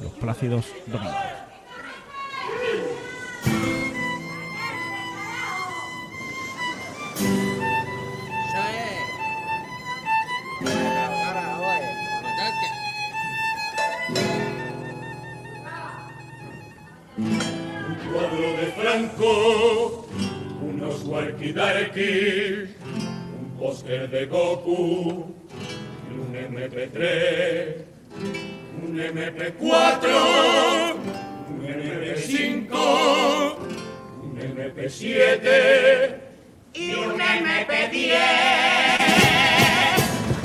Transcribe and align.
los 0.00 0.12
plácidos 0.12 0.66
domingos. 0.86 1.14
Un 17.16 17.94
cuadro 18.10 18.56
de 18.56 18.66
Franco, 18.76 20.06
unos 20.60 21.04
walkie 21.04 21.54
un 23.38 23.56
póster 23.58 24.10
de 24.10 24.26
Goku, 24.26 25.34
y 26.10 26.18
un 26.18 26.34
MP3, 26.34 27.83
un 28.94 29.00
MP4, 29.00 30.06
un 31.48 31.60
MP5, 31.66 32.70
un 34.22 34.38
MP7 34.38 36.14
y 36.74 36.94
un 36.94 37.18
MP10. 37.18 38.14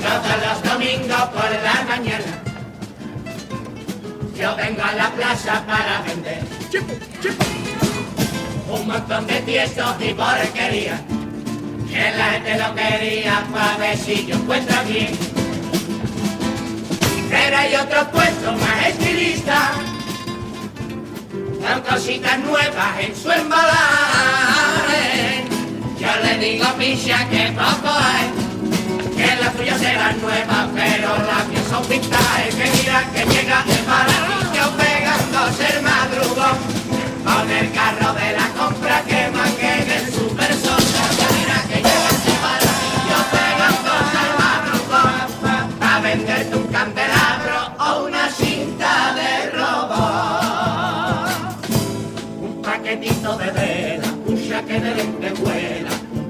Todos 0.02 0.36
los 0.44 0.58
domingos 0.64 1.24
por 1.28 1.50
la 1.62 1.84
mañana 1.86 2.42
yo 4.36 4.56
vengo 4.56 4.82
a 4.82 4.92
la 4.94 5.10
plaza 5.10 5.64
para 5.64 6.02
vender 6.02 6.42
un 8.68 8.86
montón 8.86 9.28
de 9.28 9.40
tiestos 9.42 9.94
y 10.00 10.12
porquería 10.12 11.00
que 11.88 12.10
la 12.16 12.30
gente 12.32 12.58
lo 12.58 12.74
quería 12.74 13.46
para 13.52 13.76
ver 13.76 13.96
si 13.96 14.26
yo 14.26 14.34
encuentro 14.34 14.74
bien. 14.88 15.39
Hay 17.56 17.74
otros 17.74 18.04
puestos 18.08 18.60
más 18.60 18.86
estilistas 18.86 19.70
con 21.60 21.82
cositas 21.82 22.38
nuevas 22.38 23.00
en 23.00 23.16
su 23.16 23.30
embalaje. 23.30 23.84
Yo 25.98 26.08
le 26.22 26.38
digo 26.38 26.64
a 26.64 26.74
Misha 26.74 27.28
que 27.28 27.52
poco 27.52 27.88
hay, 27.88 28.30
que 29.16 29.36
las 29.42 29.52
tuyas 29.54 29.78
serán 29.80 30.20
nuevas, 30.20 30.68
pero 30.74 31.08
las 31.26 31.48
mías 31.48 31.64
son 31.68 31.84
pintadas. 31.86 32.54
Que 32.56 32.70
mira 32.78 33.04
que 33.12 33.24
llega 33.26 33.64
el 33.68 33.84
paraíso 33.84 34.76
pegándose 34.76 35.76
el 35.76 35.82
madrugón 35.82 36.56
con 37.24 37.50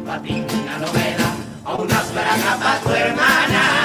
patín, 0.07 0.45
una 0.63 0.79
novela, 0.79 1.35
o 1.65 1.83
unas 1.83 2.13
bragas 2.13 2.57
para 2.59 2.81
tu 2.81 2.91
hermana, 2.91 3.80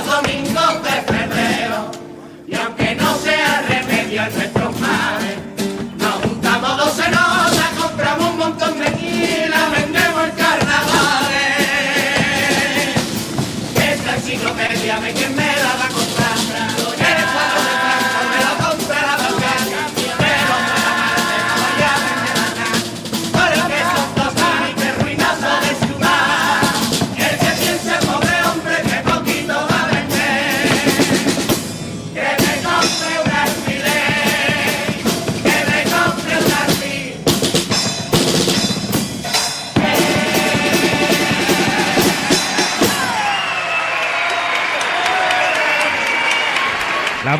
puestos 0.00 0.06
los 0.06 0.22
domingos 0.22 1.29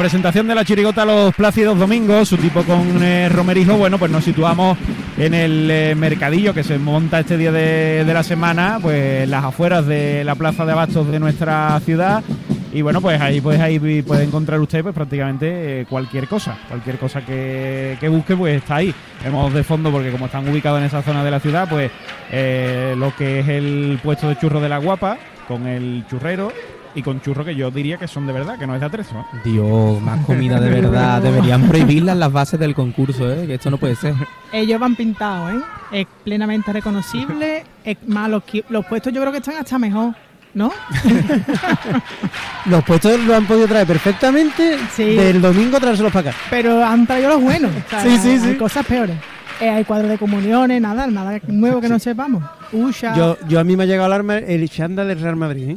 presentación 0.01 0.49
de 0.49 0.55
la 0.55 0.65
chirigota 0.65 1.05
Los 1.05 1.35
Plácidos 1.35 1.79
Domingos, 1.79 2.27
su 2.27 2.39
tipo 2.39 2.63
con 2.63 3.03
eh, 3.03 3.29
romerijo, 3.29 3.77
bueno, 3.77 3.99
pues 3.99 4.11
nos 4.11 4.25
situamos 4.25 4.79
en 5.19 5.35
el 5.35 5.71
eh, 5.71 5.95
mercadillo 5.95 6.55
que 6.55 6.65
se 6.65 6.79
monta 6.79 7.21
este 7.21 7.37
día 7.37 7.53
de, 7.53 8.11
la 8.11 8.23
semana, 8.23 8.79
pues 8.81 9.29
las 9.29 9.45
afueras 9.45 9.87
de 9.87 10.25
la 10.25 10.37
plaza 10.37 10.65
de 10.65 10.73
abastos 10.73 11.13
de 11.13 11.21
nuestra 11.21 11.79
ciudad. 11.81 12.25
Y 12.73 12.81
bueno, 12.81 13.03
pues 13.03 13.21
ahí, 13.21 13.43
pues 13.43 13.61
ahí 13.61 14.01
puede 14.01 14.25
encontrar 14.25 14.59
usted 14.61 14.83
pues 14.83 14.95
prácticamente 14.95 15.83
eh, 15.83 15.87
cualquier 15.87 16.27
cosa, 16.29 16.57
cualquier 16.67 16.97
cosa 16.97 17.21
que, 17.21 17.99
que 18.01 18.09
busque, 18.09 18.35
pues 18.35 18.57
está 18.57 18.77
ahí. 18.77 18.95
Vemos 19.23 19.53
de 19.53 19.63
fondo, 19.63 19.91
porque 19.91 20.11
como 20.11 20.27
están 20.27 20.49
ubicados 20.49 20.79
en 20.79 20.87
esa 20.87 21.03
zona 21.03 21.23
de 21.23 21.31
la 21.31 21.41
ciudad, 21.41 21.69
pues 21.69 21.91
eh, 22.33 22.95
lo 22.97 23.15
que 23.15 23.41
es 23.41 23.49
el 23.49 24.01
puesto 24.03 24.31
de 24.31 24.39
churro 24.39 24.61
de 24.61 24.71
la 24.71 24.79
guapa, 24.79 25.19
con 25.47 25.67
el 25.67 26.07
churrero 26.09 26.51
y 26.95 27.03
con 27.03 27.21
churro 27.21 27.45
que 27.45 27.55
yo 27.55 27.71
diría 27.71 27.97
que 27.99 28.09
son 28.09 28.27
de 28.27 28.33
verdad, 28.33 28.59
que 28.59 28.67
no 28.67 28.75
es 28.75 28.81
de 28.81 28.87
atrezo. 28.87 29.15
¿eh? 29.19 29.25
Dios, 29.45 30.01
más 30.03 30.25
comida 30.27 30.59
de 30.61 30.71
verdad. 30.71 31.23
Deberían 31.23 31.63
prohibirlas 31.69 32.17
las 32.17 32.33
bases 32.33 32.59
del 32.59 32.75
concurso, 32.75 33.31
¿eh? 33.31 33.47
Que 33.47 33.55
esto 33.55 33.71
no 33.71 33.79
puede 33.79 33.95
ser. 33.97 34.15
Ellos 34.53 34.81
van 34.81 34.97
pintados, 34.97 35.53
¿eh? 35.55 35.65
Es 35.93 36.07
plenamente 36.25 36.73
reconocible. 36.73 37.65
Es 37.85 37.97
más, 38.07 38.29
los, 38.29 38.43
los 38.69 38.85
puestos 38.87 39.13
yo 39.13 39.21
creo 39.21 39.33
que 39.33 39.39
están 39.39 39.57
hasta 39.57 39.79
mejor, 39.79 40.15
¿no? 40.53 40.71
Los 42.67 42.85
puestos 42.85 43.19
lo 43.21 43.35
han 43.35 43.47
podido 43.47 43.67
traer 43.67 43.87
perfectamente 43.87 44.77
Sí. 44.95 45.05
del 45.17 45.41
domingo 45.41 45.79
traérselos 45.81 46.13
para 46.13 46.31
acá. 46.31 46.39
Pero 46.51 46.85
han 46.85 47.07
traído 47.07 47.31
los 47.31 47.41
buenos. 47.43 47.71
o 47.75 47.89
sea, 47.91 48.03
Sí, 48.03 48.19
sí, 48.19 48.39
sí. 48.39 48.49
Hay 48.49 48.57
cosas 48.57 48.85
peores. 48.87 49.17
Eh, 49.61 49.69
hay 49.69 49.85
cuadros 49.85 50.11
de 50.11 50.19
comuniones, 50.19 50.81
nada, 50.81 51.07
nada 51.07 51.39
nuevo 51.47 51.81
que 51.81 51.89
no 51.89 51.99
sepamos. 51.99 52.43
Usha. 52.73 53.15
Yo, 53.15 53.37
yo 53.49 53.61
a 53.61 53.65
mí 53.65 53.77
me 53.77 53.85
ha 53.85 53.87
llegado 53.87 54.07
el 54.07 54.13
arma 54.13 54.39
el 54.39 54.69
chándal 54.71 55.09
del 55.09 55.21
Real 55.21 55.37
Madrid, 55.37 55.71
¿eh? 55.71 55.77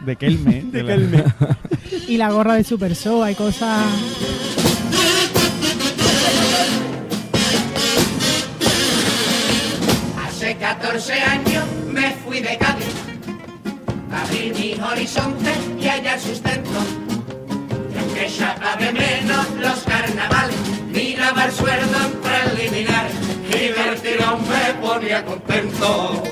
De 0.00 0.16
Kelme. 0.16 0.62
De 0.72 0.84
Kelme. 0.84 1.24
Y 2.08 2.16
la 2.16 2.30
gorra 2.30 2.54
de 2.54 2.64
Super 2.64 2.94
Show, 2.94 3.22
hay 3.22 3.34
cosas. 3.34 3.84
Hace 10.26 10.56
14 10.56 11.12
años 11.14 11.64
me 11.90 12.12
fui 12.24 12.40
de 12.40 12.56
Cádiz, 12.58 12.94
abrí 14.12 14.50
mis 14.50 14.78
horizontes 14.80 15.56
y 15.80 15.88
hallar 15.88 16.20
sustento. 16.20 16.78
Y 17.94 17.98
aunque 17.98 18.26
echaba 18.26 18.76
de 18.76 18.92
menos 18.92 19.46
los 19.60 19.78
carnavales, 19.80 20.56
miraba 20.92 21.46
el 21.46 21.52
sueldo 21.52 21.96
en 22.04 22.12
preliminar 22.20 23.06
y 23.48 23.68
del 23.68 24.00
tirón 24.00 24.40
me 24.48 24.74
ponía 24.86 25.24
contento. 25.24 26.22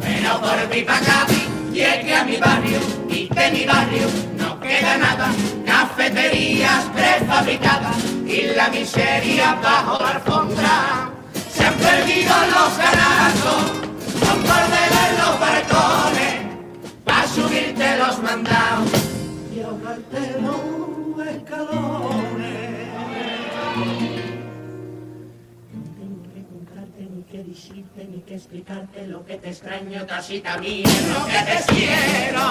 Pero 0.00 0.40
por 0.40 0.74
mi 0.74 0.82
pa' 0.82 1.00
llegué 1.78 2.14
a 2.14 2.24
mi 2.24 2.36
barrio 2.36 2.80
y 3.08 3.28
de 3.28 3.50
mi 3.52 3.64
barrio 3.64 4.08
no 4.36 4.58
queda 4.58 4.98
nada, 4.98 5.28
cafeterías 5.64 6.84
prefabricadas 6.86 7.96
y 8.26 8.54
la 8.56 8.68
miseria 8.68 9.54
bajo 9.62 10.02
la 10.02 10.10
alfombra. 10.10 11.10
Se 11.54 11.64
han 11.64 11.74
perdido 11.74 12.34
los 12.54 12.70
ganazos, 12.84 13.62
con 14.22 14.38
bordeles 14.42 15.04
en 15.08 15.14
los 15.22 15.34
balcones, 15.46 16.36
pa' 17.04 17.26
subirte 17.28 17.96
los 17.96 18.22
mandados 18.22 18.90
y 19.54 19.60
los 19.60 19.76
escalones. 21.28 21.87
Que 27.38 27.50
decirte, 27.50 28.04
ni 28.10 28.20
que 28.22 28.34
explicarte 28.34 29.06
lo 29.06 29.24
que 29.24 29.36
te 29.36 29.50
extraño, 29.50 30.04
casi 30.06 30.40
también 30.40 30.82
lo 30.82 31.24
que 31.26 31.38
te 31.48 31.72
quiero. 31.72 32.42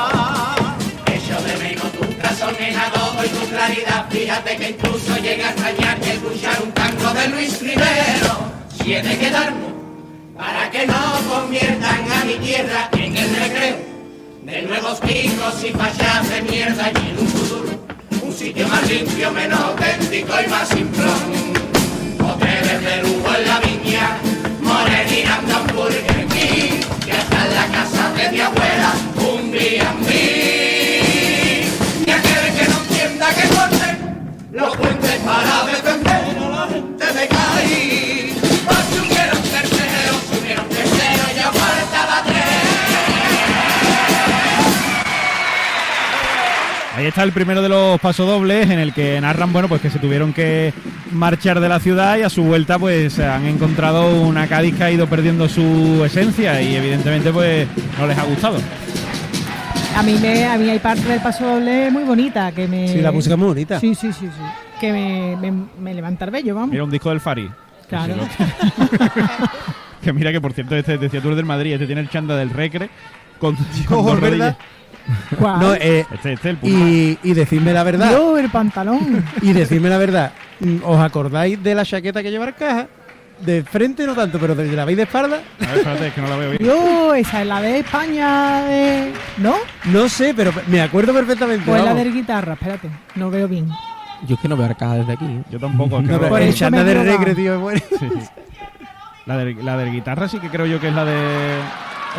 echo 1.07 1.41
de 1.43 1.57
menos 1.57 1.91
tus 1.91 2.15
calzones 2.15 2.77
a 2.77 2.91
todo 2.91 3.25
y 3.25 3.27
tu 3.27 3.45
claridad. 3.47 4.05
Fíjate 4.09 4.55
que 4.55 4.69
incluso 4.69 5.17
llega 5.17 5.47
a 5.47 5.51
extrañar 5.51 5.99
que 5.99 6.11
escuchar 6.11 6.61
un 6.63 6.71
tango 6.71 7.13
de 7.13 7.27
Luis 7.29 7.61
Rivero. 7.61 8.33
Si 8.77 8.93
he 8.93 9.01
de 9.01 9.17
quedarme, 9.17 9.67
para 10.37 10.71
que 10.71 10.87
no 10.87 11.01
conviertan 11.29 12.11
a 12.11 12.25
mi 12.25 12.35
tierra 12.35 12.89
en 12.93 13.17
el 13.17 13.35
recreo 13.35 13.77
de 14.43 14.61
nuevos 14.61 14.99
picos 15.01 15.63
y 15.65 15.71
fallas 15.71 16.29
de 16.29 16.41
mierda 16.43 16.91
y 16.91 17.09
en 17.09 17.19
un 17.19 17.27
futuro 17.27 17.77
un 18.21 18.33
sitio 18.33 18.67
más 18.69 18.89
limpio, 18.89 19.31
menos 19.31 19.59
auténtico 19.59 20.33
y 20.45 20.49
más 20.49 20.69
simplón. 20.69 21.57
Hoteles 22.19 22.81
de 22.81 23.01
lujo 23.03 23.35
en 23.35 23.47
la 23.47 23.59
viña, 23.59 24.17
morenirando 25.17 25.55
hamburgues 25.55 26.03
aquí, 26.09 26.79
que 27.05 27.11
hasta 27.11 27.45
en 27.45 27.55
la 27.55 27.67
casa 27.67 28.13
de 28.13 28.31
mi 28.31 28.39
abuela 28.39 28.93
un 29.15 29.51
mí. 29.51 29.79
Y 32.05 32.11
aquel 32.11 32.53
que 32.55 32.67
no 32.69 32.77
entienda 32.83 33.27
que 33.33 33.47
corte 33.47 33.97
los 34.51 34.77
puentes 34.77 35.19
para 35.21 35.65
defender 35.65 36.37
a 36.37 36.49
la 36.49 36.67
gente 36.67 37.05
Ahí 47.07 47.11
está 47.11 47.23
el 47.23 47.31
primero 47.31 47.61
de 47.61 47.69
los 47.69 48.01
pasodobles 48.01 48.69
en 48.69 48.79
el 48.79 48.93
que 48.93 49.21
narran, 49.21 49.53
bueno, 49.53 49.69
pues 49.69 49.79
que 49.79 49.89
se 49.89 49.97
tuvieron 49.97 50.33
que 50.33 50.73
marchar 51.13 51.61
de 51.61 51.69
la 51.69 51.79
ciudad 51.79 52.17
y 52.17 52.23
a 52.23 52.29
su 52.29 52.43
vuelta 52.43 52.77
pues 52.77 53.17
han 53.19 53.45
encontrado 53.45 54.23
una 54.23 54.45
Cádiz 54.47 54.75
que 54.75 54.83
ha 54.83 54.91
ido 54.91 55.07
perdiendo 55.07 55.47
su 55.47 56.03
esencia 56.03 56.61
y 56.61 56.75
evidentemente 56.75 57.31
pues 57.31 57.65
no 57.97 58.07
les 58.07 58.17
ha 58.17 58.23
gustado. 58.23 58.57
A 59.95 60.03
mí, 60.03 60.17
me, 60.21 60.43
a 60.47 60.57
mí 60.57 60.69
hay 60.69 60.79
parte 60.79 61.07
del 61.07 61.21
paso 61.21 61.45
doble 61.45 61.89
muy 61.91 62.03
bonita 62.03 62.51
que 62.51 62.67
me... 62.67 62.89
Sí, 62.89 62.99
la 62.99 63.13
música 63.13 63.35
es 63.35 63.39
muy 63.39 63.47
bonita. 63.47 63.79
Sí, 63.79 63.95
sí, 63.95 64.11
sí, 64.11 64.25
sí. 64.25 64.41
Que 64.81 64.91
me, 64.91 65.37
me, 65.37 65.65
me 65.79 65.93
levanta 65.93 66.25
el 66.25 66.31
vello, 66.31 66.55
vamos. 66.55 66.71
Mira 66.71 66.83
un 66.83 66.91
disco 66.91 67.07
del 67.07 67.21
Fari. 67.21 67.49
Claro. 67.87 68.15
Que 70.01 70.11
mira 70.13 70.31
que 70.31 70.39
por 70.39 70.53
cierto 70.53 70.75
este 70.75 70.97
decía 70.97 71.21
tú 71.21 71.27
eres 71.27 71.37
del 71.37 71.45
Madrid, 71.45 71.73
este 71.73 71.85
tiene 71.85 72.01
el 72.01 72.09
chanda 72.09 72.35
del 72.37 72.49
Recre 72.49 72.89
con, 73.39 73.57
dos 73.89 74.05
¿verdad? 74.05 74.19
rodillas. 74.21 74.55
No, 75.39 75.73
eh, 75.75 76.05
Este, 76.11 76.33
este 76.33 76.49
es 76.51 76.57
el 76.63 76.69
y, 76.69 77.19
y 77.23 77.33
decidme 77.33 77.73
la 77.73 77.83
verdad. 77.83 78.11
El 78.37 78.49
pantalón. 78.49 79.23
Y 79.41 79.53
decidme 79.53 79.89
la 79.89 79.97
verdad. 79.97 80.31
mm, 80.59 80.77
¿Os 80.83 80.99
acordáis 80.99 81.61
de 81.61 81.75
la 81.75 81.85
chaqueta 81.85 82.21
que 82.21 82.31
lleva 82.31 82.45
el 82.47 82.53
caja? 82.55 82.87
De 83.39 83.63
frente 83.63 84.05
no 84.07 84.15
tanto, 84.15 84.39
pero 84.39 84.55
de 84.55 84.65
la 84.71 84.83
veis 84.83 84.97
de 84.97 85.03
espalda. 85.03 85.41
A 85.61 85.65
ver, 85.67 85.77
espérate, 85.77 86.07
es 86.07 86.13
que 86.13 86.21
no 86.21 86.27
la 86.27 86.35
veo 86.37 86.49
bien. 86.51 86.63
Yo, 86.63 87.13
esa 87.13 87.41
es 87.41 87.47
la 87.47 87.61
de 87.61 87.79
España 87.79 88.61
de... 88.63 89.13
¿No? 89.37 89.53
No 89.85 90.09
sé, 90.09 90.33
pero 90.35 90.51
me 90.67 90.81
acuerdo 90.81 91.13
perfectamente. 91.13 91.69
O 91.69 91.75
es 91.75 91.83
la 91.83 91.91
vamos. 91.93 92.03
de 92.03 92.11
guitarra, 92.11 92.53
espérate, 92.53 92.89
no 93.15 93.29
veo 93.29 93.47
bien. 93.47 93.69
Yo 94.27 94.33
es 94.33 94.41
que 94.41 94.47
no 94.47 94.57
veo 94.57 94.65
arcada 94.65 94.95
desde 94.95 95.13
aquí. 95.13 95.25
¿eh? 95.25 95.43
Yo 95.51 95.59
tampoco. 95.59 96.01
No, 96.01 96.13
no- 96.13 96.19
pero 96.19 96.37
el 96.37 96.53
chanda 96.55 96.83
del 96.83 97.35
tío, 97.35 97.53
es 97.55 97.59
bueno. 97.61 97.81
Sí, 97.99 98.09
sí. 98.09 98.27
La 99.27 99.37
de, 99.37 99.53
la 99.53 99.77
de 99.77 99.91
guitarra 99.91 100.27
sí 100.27 100.39
que 100.39 100.49
creo 100.49 100.65
yo 100.65 100.79
que 100.79 100.87
es 100.87 100.93
la 100.95 101.05
de 101.05 101.59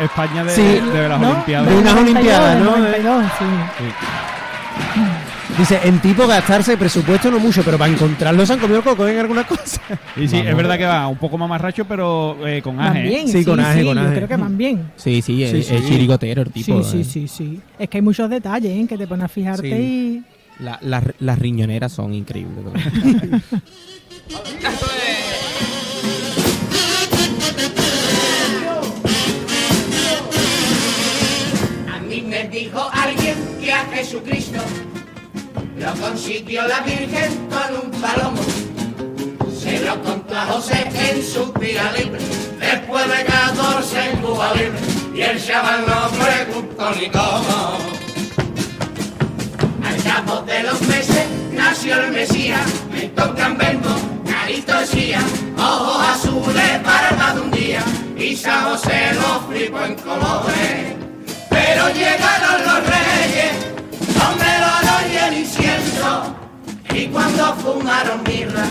España 0.01 0.43
de, 0.43 0.51
Sí. 0.51 0.61
de 0.63 1.07
las 1.09 1.19
¿No? 1.19 1.29
Olimpiadas. 1.31 1.69
De 1.69 1.77
unas 1.77 1.95
92, 1.95 2.39
Olimpiadas, 2.39 2.59
¿no? 2.59 2.77
92, 2.77 3.25
sí. 3.39 3.45
Sí. 3.77 5.03
Dice, 5.57 5.79
en 5.83 5.99
tipo 5.99 6.25
gastarse 6.25 6.77
presupuesto 6.77 7.29
no 7.29 7.37
mucho, 7.39 7.63
pero 7.63 7.77
para 7.77 7.91
encontrarlo 7.91 8.45
se 8.45 8.53
han 8.53 8.59
comido 8.59 8.77
el 8.77 8.83
coco 8.83 9.05
en 9.07 9.17
algunas 9.19 9.45
cosas. 9.45 9.81
Y 10.15 10.25
sí, 10.27 10.35
Vamos. 10.37 10.51
es 10.51 10.55
verdad 10.55 10.77
que 10.77 10.85
va 10.85 11.07
un 11.07 11.17
poco 11.17 11.37
más 11.37 11.49
marracho, 11.49 11.83
pero 11.85 12.37
eh, 12.47 12.61
con 12.61 12.79
aje. 12.79 13.01
bien, 13.03 13.27
Sí, 13.27 13.39
sí, 13.39 13.45
con 13.45 13.59
aje, 13.59 13.79
sí, 13.81 13.85
con 13.85 13.97
yo 13.97 14.01
aje. 14.03 14.15
creo 14.15 14.27
que 14.29 14.37
van 14.37 14.57
bien. 14.57 14.91
Sí, 14.95 15.21
sí, 15.21 15.43
es, 15.43 15.51
Sí, 15.51 15.63
sí. 15.63 15.75
es 15.75 15.85
chirigotero 15.85 16.43
el 16.43 16.51
tipo. 16.51 16.81
Sí, 16.81 16.89
sí, 16.89 17.01
eh. 17.01 17.03
sí, 17.03 17.27
sí. 17.27 17.59
Es 17.77 17.89
que 17.89 17.97
hay 17.97 18.01
muchos 18.01 18.29
detalles, 18.29 18.71
¿eh? 18.71 18.85
Que 18.87 18.97
te 18.97 19.05
ponen 19.05 19.25
a 19.25 19.27
fijarte 19.27 19.69
Sí. 19.69 20.23
y... 20.59 20.63
La- 20.63 20.77
las- 20.81 21.03
las 21.19 21.37
riñoneras 21.39 21.91
son 21.91 22.13
increíbles. 22.13 22.63
Jesucristo. 33.99 34.59
Lo 35.77 35.93
consiguió 35.95 36.65
la 36.65 36.79
Virgen 36.79 37.49
con 37.49 37.83
un 37.83 38.01
palomo. 38.01 38.41
Se 39.53 39.79
lo 39.79 40.01
contó 40.01 40.37
a 40.37 40.45
José 40.45 40.87
en 41.11 41.21
su 41.21 41.51
tira 41.51 41.91
libre, 41.91 42.21
después 42.59 43.05
de 43.09 43.25
14 43.25 44.09
en 44.09 44.17
Cuba 44.21 44.53
libre, 44.53 44.79
y 45.13 45.21
el 45.21 45.45
chaval 45.45 45.85
no 45.85 46.09
preguntó 46.17 46.91
ni 46.95 47.09
cómo. 47.09 47.77
Al 49.83 50.03
cabo 50.03 50.41
de 50.43 50.63
los 50.63 50.81
meses 50.83 51.25
nació 51.51 52.01
el 52.01 52.13
Mesías, 52.13 52.67
mentón 52.89 53.35
cambembo, 53.35 53.89
carito 54.25 54.79
esía, 54.79 55.19
ojos 55.57 56.07
azules, 56.07 56.83
barba 56.83 57.33
de 57.33 57.41
un 57.41 57.51
día, 57.51 57.83
y 58.17 58.33
San 58.37 58.63
José 58.63 59.13
lo 59.15 59.41
flipó 59.49 59.81
en 59.81 59.95
colores. 59.95 60.95
Pero 61.49 61.89
llegaron 61.89 62.63
los 62.63 62.79
reyes, 62.87 63.68
y 66.93 67.07
cuando 67.07 67.55
fumaron 67.55 68.23
mirra, 68.23 68.65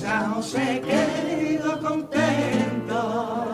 San 0.00 0.32
José 0.34 0.82
querido 0.84 1.80
contento. 1.80 3.46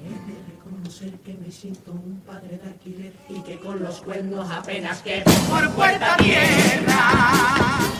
He 0.00 0.08
de 0.08 0.36
reconocer 0.48 1.12
que 1.20 1.34
me 1.34 1.50
siento 1.50 1.92
un 1.92 2.20
padre 2.26 2.58
de 2.62 2.68
alquiler 2.68 3.12
y 3.28 3.40
que 3.40 3.58
con 3.58 3.82
los 3.82 4.00
cuernos 4.00 4.50
apenas 4.50 5.02
quedo 5.02 5.24
por 5.48 5.70
puerta 5.72 6.16
tierra. 6.16 7.10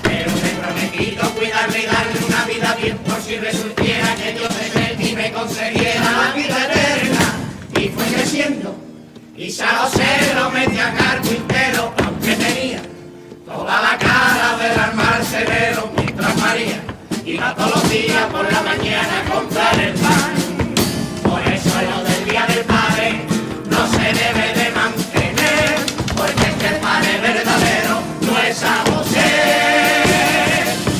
Pero 0.03 0.31
me 0.31 0.51
he 0.51 0.55
prometido 0.55 1.31
cuidarme 1.35 1.81
y 1.81 1.87
darle 1.87 2.27
una 2.27 2.45
vida 2.45 2.77
bien 2.81 2.99
por 2.99 3.21
si 3.21 3.37
resultiera 3.37 4.15
que 4.17 4.33
Dios 4.33 4.51
es 4.61 4.77
él 4.77 5.01
y 5.01 5.17
me 5.17 5.33
concediera 5.33 6.13
la 6.13 6.33
vida 6.35 6.65
eterna. 6.67 7.35
Y 7.79 7.89
fue 7.89 8.05
creciendo 8.06 8.81
y 9.41 9.51
San 9.51 9.75
José 9.77 10.35
lo 10.35 10.51
metí 10.51 10.79
a 10.79 10.93
carpintero, 10.93 11.85
aunque 11.85 11.90
almacenero 15.32 15.91
mientras 15.97 16.37
María 16.38 16.81
iba 17.25 17.55
todos 17.55 17.71
los 17.75 17.91
días 17.91 18.25
por 18.32 18.53
la 18.53 18.62
mañana 18.62 19.21
a 19.21 19.32
comprar 19.32 19.81
el 19.81 19.94
pan. 19.94 20.35
Por 21.23 21.41
eso 21.53 21.71
lo 21.82 22.05
del 22.05 22.25
día 22.25 22.47
del 22.47 22.65
padre 22.65 23.21
no 23.71 23.87
se 23.87 23.99
debe 23.99 24.55
de 24.55 24.71
mantener, 24.75 25.77
porque 26.17 26.43
es 26.43 26.55
que 26.55 26.67
el 26.67 26.81
padre 26.81 27.21
verdadero 27.21 28.00
no 28.23 28.38
es 28.38 28.65
José. 28.93 29.31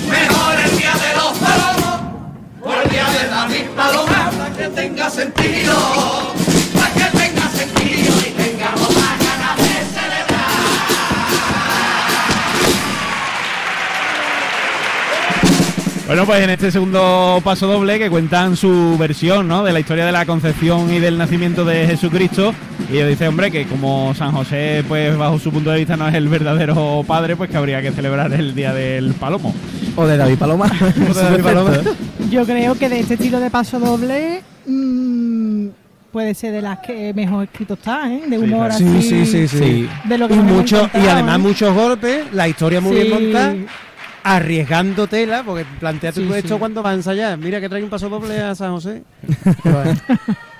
Mejor 0.08 0.60
el 0.64 0.78
día 0.78 0.92
de 0.92 1.16
los 1.16 1.38
palomos, 1.38 2.00
o 2.62 2.82
el 2.82 2.90
día 2.90 3.06
de 3.10 3.28
David 3.28 3.66
Paloma, 3.76 4.30
que 4.56 4.68
tenga 4.68 5.10
sentido, 5.10 6.29
Bueno, 16.10 16.26
pues 16.26 16.42
en 16.42 16.50
este 16.50 16.72
segundo 16.72 17.40
paso 17.44 17.68
doble 17.68 17.96
que 18.00 18.10
cuentan 18.10 18.56
su 18.56 18.96
versión, 18.98 19.46
¿no? 19.46 19.62
De 19.62 19.72
la 19.72 19.78
historia 19.78 20.04
de 20.04 20.10
la 20.10 20.26
concepción 20.26 20.92
y 20.92 20.98
del 20.98 21.16
nacimiento 21.16 21.64
de 21.64 21.86
Jesucristo. 21.86 22.52
Y 22.90 22.96
ellos 22.96 23.10
dicen, 23.10 23.28
hombre, 23.28 23.52
que 23.52 23.64
como 23.66 24.12
San 24.16 24.32
José, 24.32 24.82
pues 24.88 25.16
bajo 25.16 25.38
su 25.38 25.52
punto 25.52 25.70
de 25.70 25.78
vista 25.78 25.96
no 25.96 26.08
es 26.08 26.14
el 26.16 26.26
verdadero 26.28 27.04
padre, 27.06 27.36
pues 27.36 27.48
que 27.48 27.56
habría 27.56 27.80
que 27.80 27.92
celebrar 27.92 28.32
el 28.32 28.56
día 28.56 28.74
del 28.74 29.14
palomo. 29.14 29.54
o 29.94 30.04
de 30.04 30.16
David 30.16 30.36
Paloma. 30.36 30.66
O 31.10 31.14
de 31.14 31.22
David 31.22 31.44
Paloma. 31.44 31.72
Yo 32.28 32.44
creo 32.44 32.74
que 32.74 32.88
de 32.88 32.98
este 32.98 33.14
estilo 33.14 33.38
de 33.38 33.48
paso 33.50 33.78
doble 33.78 34.42
mm, 34.66 35.66
puede 36.10 36.34
ser 36.34 36.50
de 36.54 36.62
las 36.62 36.80
que 36.80 37.14
mejor 37.14 37.44
escrito 37.44 37.74
está, 37.74 38.12
¿eh? 38.12 38.22
De 38.26 38.36
humor 38.36 38.72
Sí, 38.72 38.84
así. 38.84 39.02
sí, 39.08 39.26
sí, 39.26 39.46
sí. 39.46 39.58
Sí. 39.58 39.88
De 40.08 40.18
lo 40.18 40.26
que 40.26 40.34
Y, 40.34 40.38
mucho, 40.38 40.90
y 40.92 41.06
además 41.06 41.36
¿eh? 41.36 41.38
muchos 41.38 41.72
golpes, 41.72 42.24
la 42.32 42.48
historia 42.48 42.80
muy 42.80 42.96
Sí. 42.96 43.02
bien 43.04 43.10
montada, 43.32 43.54
arriesgando 44.22 45.06
tela, 45.06 45.42
porque 45.44 45.64
planteate 45.78 46.20
Sí, 46.20 46.26
tú 46.26 46.32
sí. 46.32 46.38
esto 46.40 46.58
cuando 46.58 46.82
vas 46.82 46.92
a 46.92 46.96
ensayar. 46.96 47.38
Mira 47.38 47.60
que 47.60 47.68
trae 47.68 47.82
un 47.82 47.90
paso 47.90 48.08
doble 48.08 48.38
a 48.40 48.54
San 48.54 48.72
José. 48.72 49.02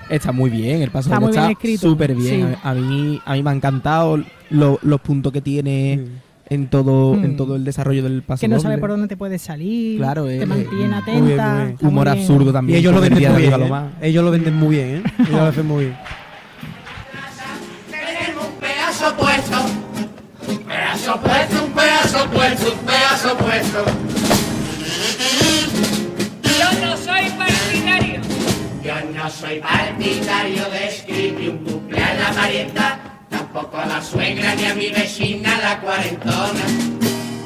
Está 0.09 0.31
muy 0.31 0.49
bien, 0.49 0.81
el 0.81 0.91
paso 0.91 1.09
Está 1.09 1.15
doble 1.19 1.27
muy 1.27 1.31
bien 1.37 1.41
está 1.43 1.51
escrito, 1.51 1.89
súper 1.89 2.15
bien. 2.15 2.49
sí. 2.51 2.57
A, 2.63 2.73
mí, 2.73 3.21
a 3.25 3.33
mí 3.33 3.43
me 3.43 3.49
ha 3.49 3.53
encantado 3.53 4.21
lo- 4.49 4.79
los 4.81 4.99
puntos 5.01 5.31
que 5.31 5.39
tiene 5.41 6.05
en 6.49 6.67
todo, 6.67 7.13
Mm. 7.15 7.23
en 7.23 7.37
todo 7.37 7.55
el 7.55 7.63
desarrollo 7.63 8.03
del 8.03 8.21
paso 8.23 8.41
Que 8.41 8.49
no 8.49 8.55
doble. 8.57 8.63
sabe 8.63 8.77
por 8.77 8.89
dónde 8.89 9.07
te 9.07 9.15
puedes 9.15 9.41
salir. 9.41 9.99
Claro, 9.99 10.25
te 10.25 10.41
eh, 10.41 10.45
mantiene 10.45 10.87
muy 10.87 10.93
atenta. 10.93 11.05
bien, 11.11 11.21
muy 11.23 11.27
bien. 11.27 11.39
está 11.39 11.85
muy 11.85 11.91
Humor 11.91 12.05
bien. 12.07 12.19
absurdo 12.19 12.49
Y 12.49 12.53
también. 12.53 12.79
ellos 12.79 12.93
lo 12.93 12.99
venden 13.01 13.31
muy 13.31 13.41
bien. 13.41 13.53
¿eh? 13.53 13.89
Ellos 14.01 14.23
lo 14.25 14.31
venden 14.31 14.55
muy 14.57 14.75
bien, 14.75 14.87
¿eh? 14.97 15.03
Ellos 15.19 15.31
lo 15.31 15.43
hacen 15.43 15.65
muy 15.67 15.85
bien. 15.85 15.97
Tenemos 17.89 18.45
un 18.47 18.53
pedazo 18.59 19.15
puesto, 19.15 19.57
un 20.49 20.57
pedazo 20.65 21.21
puesto, 21.21 21.60
un 22.31 22.37
pedazo 22.37 22.37
puesto, 22.37 22.71
un 22.71 22.79
pedazo 22.85 23.37
puesto. 23.37 23.85
Yo 26.43 26.85
no 26.85 26.97
soy 26.97 27.29
partidario. 27.31 28.21
Yo 28.83 28.95
no 29.13 29.29
soy 29.29 29.59
partidario 29.59 30.63
de 30.69 30.87
escribir 30.87 31.49
un 31.49 31.63
bucle 31.63 32.03
a 32.03 32.13
la 32.13 32.31
parienta, 32.31 32.99
tampoco 33.29 33.51
tampoco 33.51 33.77
a 33.77 33.85
la 33.85 34.01
suegra 34.01 34.55
ni 34.55 34.65
a 34.65 34.75
mi 34.75 34.89
vecina 34.91 35.57
la 35.61 35.81
cuarentona. 35.81 36.65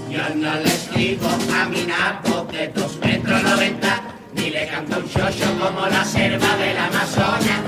Yo 0.10 0.36
no 0.36 0.54
le 0.54 0.68
escribo 0.68 1.28
a 1.28 1.66
mi 1.66 1.82
napo 1.84 2.46
de 2.52 2.68
dos 2.68 2.98
metros 2.98 3.42
noventa, 3.42 4.02
ni 4.36 4.52
le 4.52 4.68
canto 4.68 5.00
un 5.00 5.10
chocho 5.10 5.52
como 5.60 5.88
la 5.88 6.06
selva 6.06 6.56
del 6.58 6.78
Amazonas. 6.78 7.62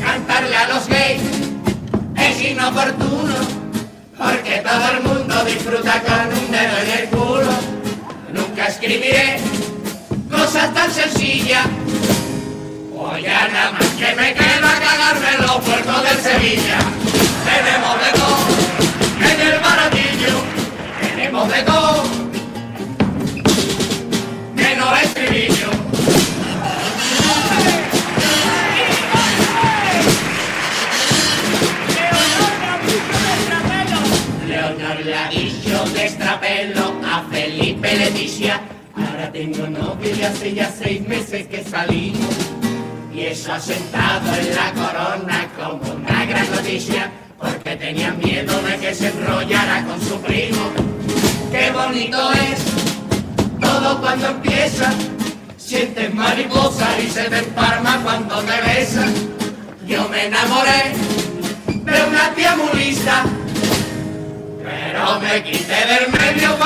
Cantarle 0.00 0.56
a 0.56 0.68
los 0.68 0.86
gays 0.86 1.22
es 2.16 2.50
inoportuno, 2.50 3.34
porque 4.16 4.62
todo 4.64 4.90
el 4.92 5.02
mundo 5.02 5.44
disfruta 5.44 6.02
con 6.02 6.38
un 6.38 6.50
dedo 6.50 6.78
en 6.78 6.98
el 6.98 7.08
culo. 7.10 7.52
Nunca 8.32 8.66
escribiré 8.66 9.38
cosas 10.30 10.72
tan 10.72 10.90
sencillas. 10.90 11.66
Hoy 12.96 13.22
ya 13.22 13.48
nada 13.48 13.72
más 13.72 13.88
que 13.90 14.16
me 14.16 14.25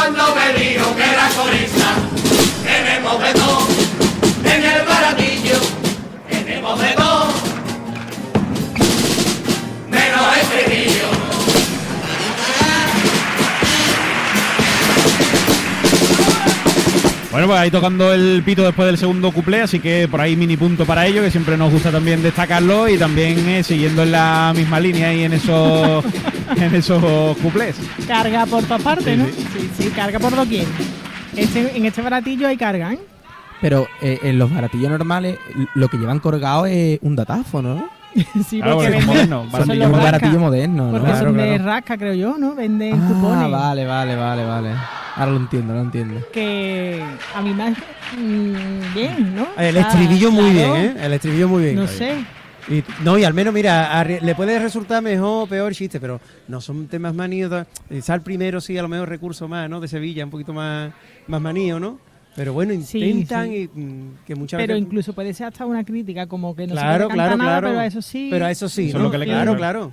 cuando 0.00 0.34
me 0.34 0.58
dijo 0.58 0.96
que 0.96 1.02
era 1.02 1.28
corista. 1.36 1.94
Tenemos 2.64 3.22
de 3.22 3.32
todo 3.34 3.68
en 4.44 4.64
el 4.64 4.86
baratillo. 4.86 5.58
Tenemos 6.30 6.80
de 6.80 6.88
todo. 6.92 7.26
Menos 9.90 10.36
estribillo. 10.40 11.10
Bueno, 17.30 17.46
pues 17.46 17.60
ahí 17.60 17.70
tocando 17.70 18.12
el 18.12 18.42
pito 18.44 18.64
después 18.64 18.86
del 18.86 18.98
segundo 18.98 19.30
cuplé, 19.30 19.60
así 19.62 19.78
que 19.78 20.08
por 20.08 20.20
ahí 20.20 20.34
mini 20.34 20.56
punto 20.56 20.84
para 20.84 21.06
ello, 21.06 21.22
que 21.22 21.30
siempre 21.30 21.56
nos 21.56 21.70
gusta 21.72 21.92
también 21.92 22.22
destacarlo 22.22 22.88
y 22.88 22.98
también 22.98 23.48
eh, 23.48 23.62
siguiendo 23.62 24.02
en 24.02 24.10
la 24.12 24.52
misma 24.56 24.80
línea 24.80 25.12
y 25.14 25.22
en 25.24 25.34
esos 25.34 26.04
en 26.56 26.74
esos 26.74 27.36
cuplés. 27.38 27.76
Carga 28.08 28.46
por 28.46 28.64
todas 28.64 28.82
partes, 28.82 29.06
Sí, 29.06 29.16
¿no? 29.16 29.26
sí. 29.26 29.49
Sí, 29.76 29.88
carga 29.90 30.18
por 30.18 30.34
doquier. 30.34 30.66
Este, 31.36 31.76
en 31.76 31.86
este 31.86 32.02
baratillo 32.02 32.48
hay 32.48 32.56
carga, 32.56 32.92
¿eh? 32.92 32.98
Pero 33.60 33.86
eh, 34.00 34.18
en 34.22 34.38
los 34.38 34.52
baratillos 34.52 34.90
normales 34.90 35.38
lo 35.74 35.88
que 35.88 35.98
llevan 35.98 36.18
colgado 36.18 36.66
es 36.66 36.98
un 37.02 37.14
datáfono, 37.16 37.74
¿no? 37.74 37.88
sí, 38.48 38.60
Claro, 38.60 38.76
porque 38.78 39.00
son 39.00 39.14
venden, 39.14 39.28
son 39.28 39.78
los 39.78 39.86
un 39.86 39.92
rasca, 39.92 40.02
baratillo 40.04 40.40
moderno, 40.40 40.84
¿no? 40.86 40.90
Porque 40.92 41.06
Claro, 41.06 41.26
son 41.26 41.36
de 41.36 41.58
rasca, 41.58 41.96
creo 41.98 42.14
yo, 42.14 42.36
¿no? 42.38 42.54
Venden 42.54 43.00
Ah, 43.00 43.06
cupones. 43.08 43.50
vale, 43.50 43.86
vale, 43.86 44.16
vale, 44.16 44.44
vale. 44.44 44.70
Ahora 45.16 45.32
lo 45.32 45.36
entiendo, 45.36 45.74
lo 45.74 45.80
entiendo. 45.80 46.20
Que 46.32 47.02
a 47.34 47.42
mí 47.42 47.52
me 47.54 47.70
mm, 47.70 48.94
bien, 48.94 49.36
¿no? 49.36 49.46
El 49.56 49.76
estribillo 49.76 50.30
muy 50.30 50.52
claro, 50.52 50.72
bien, 50.74 50.84
¿eh? 50.86 50.94
El 51.04 51.12
estribillo 51.12 51.48
muy 51.48 51.62
bien. 51.64 51.76
No 51.76 51.86
sé. 51.86 52.14
Y, 52.68 52.82
no, 53.02 53.18
y 53.18 53.24
al 53.24 53.34
menos, 53.34 53.52
mira, 53.54 54.02
arri- 54.02 54.20
le 54.20 54.34
puede 54.34 54.58
resultar 54.58 55.02
mejor 55.02 55.44
o 55.44 55.46
peor 55.46 55.72
chiste, 55.74 55.98
pero 56.00 56.20
no 56.48 56.60
son 56.60 56.86
temas 56.88 57.14
maníos. 57.14 57.66
Quizá 57.88 58.14
el 58.14 58.20
primero 58.20 58.60
sí, 58.60 58.76
a 58.76 58.82
lo 58.82 58.88
mejor 58.88 59.08
recurso 59.08 59.48
más, 59.48 59.68
¿no? 59.70 59.80
De 59.80 59.88
Sevilla, 59.88 60.24
un 60.24 60.30
poquito 60.30 60.52
más, 60.52 60.92
más 61.26 61.40
manío, 61.40 61.80
¿no? 61.80 61.98
Pero 62.36 62.52
bueno, 62.52 62.72
intentan 62.72 63.48
sí. 63.48 63.68
y 63.74 63.80
mm, 63.80 64.18
que 64.24 64.34
muchas 64.36 64.58
Pero 64.58 64.74
veces... 64.74 64.86
incluso 64.86 65.12
puede 65.12 65.34
ser 65.34 65.48
hasta 65.48 65.66
una 65.66 65.84
crítica, 65.84 66.26
como 66.26 66.54
que 66.54 66.66
no 66.66 66.74
claro, 66.74 67.04
se 67.04 67.04
puede 67.06 67.14
claro, 67.14 67.36
nada, 67.36 67.50
claro. 67.50 67.68
pero 67.68 67.80
a 67.80 67.86
eso 67.86 68.02
sí. 68.02 68.28
Pero 68.30 68.44
a 68.46 68.50
eso 68.50 68.68
sí, 68.68 68.90
Eso 68.90 68.98
lo 69.00 69.10
que 69.10 69.18
le 69.18 69.26
Claro, 69.26 69.56
claro. 69.56 69.92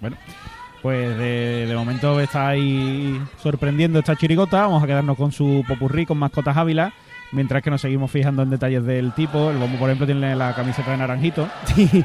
Bueno, 0.00 0.16
pues 0.80 1.18
de, 1.18 1.66
de 1.66 1.74
momento 1.74 2.20
está 2.20 2.48
ahí 2.48 3.20
sorprendiendo 3.42 3.98
esta 3.98 4.16
chirigota. 4.16 4.62
Vamos 4.62 4.82
a 4.82 4.86
quedarnos 4.86 5.16
con 5.16 5.32
su 5.32 5.64
popurrí 5.66 6.06
con 6.06 6.18
mascotas 6.18 6.56
Ávila. 6.56 6.92
Mientras 7.32 7.62
que 7.62 7.70
nos 7.70 7.80
seguimos 7.80 8.10
fijando 8.10 8.42
en 8.42 8.50
detalles 8.50 8.84
del 8.84 9.12
tipo. 9.14 9.50
El 9.50 9.56
bombo, 9.56 9.78
por 9.78 9.88
ejemplo, 9.88 10.06
tiene 10.06 10.36
la 10.36 10.54
camiseta 10.54 10.90
de 10.90 10.96
naranjito. 10.98 11.48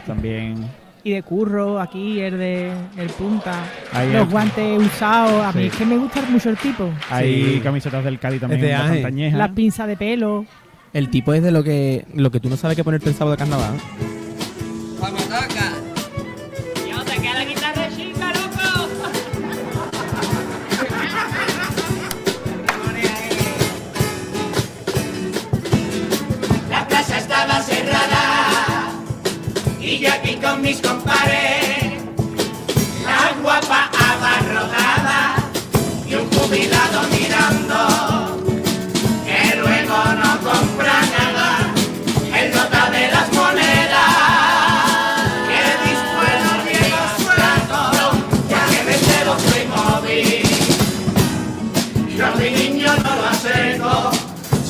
También 0.06 0.66
Y 1.04 1.12
de 1.12 1.22
curro, 1.24 1.80
aquí, 1.80 2.20
el 2.20 2.38
de 2.38 2.72
el 2.98 3.10
punta. 3.10 3.64
Ahí 3.94 4.12
los 4.12 4.30
guantes 4.30 4.80
usados. 4.82 5.44
A 5.46 5.52
mí 5.52 5.62
Sí. 5.64 5.68
es 5.68 5.76
que 5.76 5.86
me 5.86 5.98
gusta 5.98 6.22
mucho 6.30 6.50
el 6.50 6.58
tipo. 6.58 6.90
hay 7.10 7.56
Sí. 7.56 7.60
camisetas 7.62 8.04
del 8.04 8.20
Cali 8.20 8.40
también 8.40 8.62
de 8.62 8.74
añejas. 8.74 9.38
Las 9.38 9.52
pinzas 9.52 9.88
de 9.88 9.96
pelo. 9.98 10.46
El 10.94 11.10
tipo 11.10 11.34
es 11.34 11.44
de 11.44 11.52
lo 11.52 11.64
que 11.64 12.06
lo 12.14 12.32
que 12.32 12.40
tú 12.40 12.50
no 12.50 12.58
sabes 12.58 12.76
qué 12.76 12.84
ponerte 12.84 13.10
el 13.10 13.16
sábado 13.16 13.32
de 13.32 13.38
carnaval. 13.38 13.74
Vamos, 15.00 15.24
toca. 15.26 15.47
Aquí 30.10 30.36
con 30.36 30.62
mis 30.62 30.82
compares. 30.82 31.94
La 33.04 33.34
guapa 33.42 33.90
abarrotada 33.94 35.36
y 36.08 36.16
un 36.16 36.30
jubilado 36.32 37.02
mirando 37.12 37.78
que 39.26 39.56
luego 39.58 39.98
no 40.22 40.32
compra 40.50 40.96
nada. 41.18 41.50
El 42.40 42.52
nota 42.52 42.90
de 42.92 43.12
las 43.12 43.34
monedas 43.34 44.14
que 45.48 45.62
dispuesto 45.88 46.52
Diego 46.66 47.02
Suazo 47.24 47.84
ya 48.50 48.62
que 48.70 48.80
vende 48.84 49.18
los 49.26 49.42
Playmobil. 49.44 50.46
Yo 52.18 52.28
mi 52.38 52.50
niño 52.52 52.92
no 53.04 53.12
lo 53.16 53.26
acerco. 53.28 54.12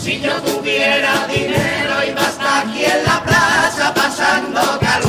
Si 0.01 0.22
yo 0.22 0.34
tuviera 0.41 1.27
dinero 1.27 1.94
iba 2.10 2.22
hasta 2.22 2.60
aquí 2.62 2.86
en 2.86 3.03
la 3.03 3.22
plaza 3.24 3.94
pasando 3.94 4.62
caluza 4.79 5.07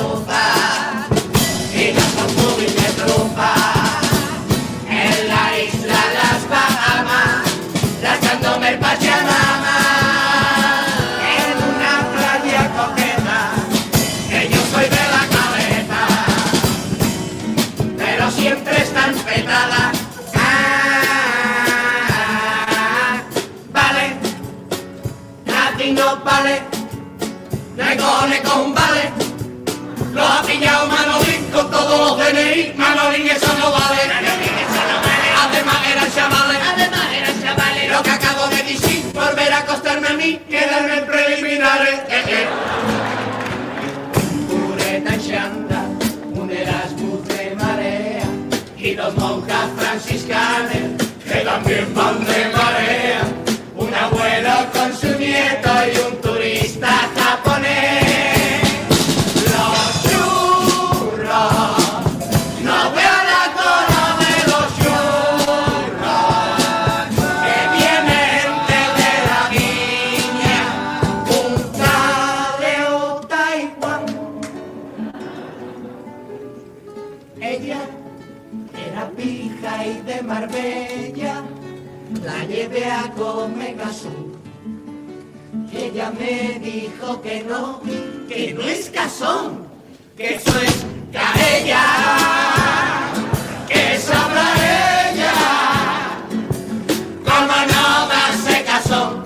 ella 85.72 86.10
me 86.10 86.58
dijo 86.60 87.22
que 87.22 87.42
no, 87.42 87.80
que 88.28 88.52
no 88.52 88.60
es 88.62 88.90
casón, 88.90 89.66
que 90.14 90.34
eso 90.34 90.60
es 90.60 90.84
caella, 91.10 91.84
que 93.66 93.98
sabrá 93.98 95.10
ella, 95.10 95.32
como 97.24 97.56
no 97.72 98.08
darse 98.08 98.62
casón, 98.64 99.24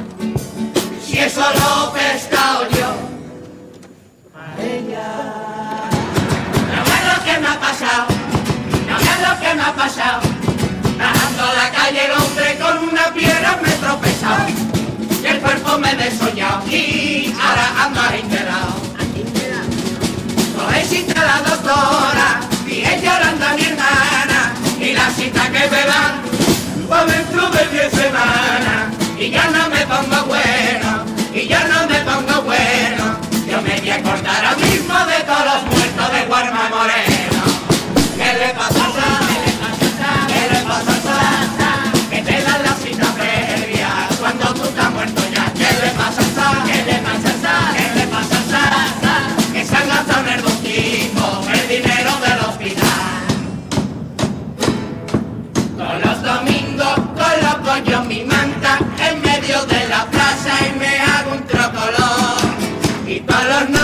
si 1.05 1.19
eso 1.19 1.41
lo 1.41 1.93
pescado 1.93 2.69
yo. 2.71 2.91
A 4.33 4.63
ella. 4.63 5.91
No 6.73 6.85
veas 6.85 7.19
lo 7.19 7.25
que 7.25 7.41
me 7.41 7.49
ha 7.49 7.59
pasado, 7.59 8.07
no 8.89 8.97
veas 8.97 9.21
lo 9.29 9.41
que 9.41 9.55
me 9.57 9.63
ha 9.63 9.75
pasado. 9.75 10.21
Bajando 10.99 11.43
la 11.57 11.71
calle 11.73 12.09
Y 14.23 15.27
el 15.27 15.41
cuerpo 15.41 15.79
me 15.79 15.95
desollado 15.97 16.65
y 16.69 17.35
ahora 17.43 17.85
ando 17.85 18.01
enterado. 18.15 18.83
No 20.57 20.71
existe 20.77 21.15
la 21.15 21.39
doctora, 21.43 22.41
y 22.65 22.81
ella 22.81 23.19
llorando 23.19 23.47
a 23.47 23.53
mi 23.55 23.65
hermana, 23.65 24.55
y 24.79 24.93
la 24.93 25.11
cita 25.11 25.43
que 25.47 25.69
me 25.69 25.83
dan 25.91 26.23
pa' 26.89 27.05
dentro 27.05 27.51
de 27.51 27.67
diez 27.73 27.91
semanas. 27.93 28.95
Y 29.19 29.31
ya 29.31 29.45
no 29.51 29.69
me 29.71 29.85
pongo 29.87 30.25
bueno, 30.27 31.05
y 31.35 31.49
ya 31.49 31.65
no 31.65 31.89
me 31.89 31.99
pongo 32.03 32.43
bueno. 32.43 33.19
Yo 33.51 33.61
me 33.61 33.81
voy 33.81 33.91
a 33.91 33.95
acordar 33.97 34.45
ahora 34.45 34.57
mismo 34.57 34.95
de 35.07 35.19
todos 35.25 35.45
los 35.45 35.63
muertos 35.65 36.13
de 36.13 36.27
Guarma 36.27 36.69
Moreno. 36.71 37.12
Y 63.43 63.45
todos 63.45 63.82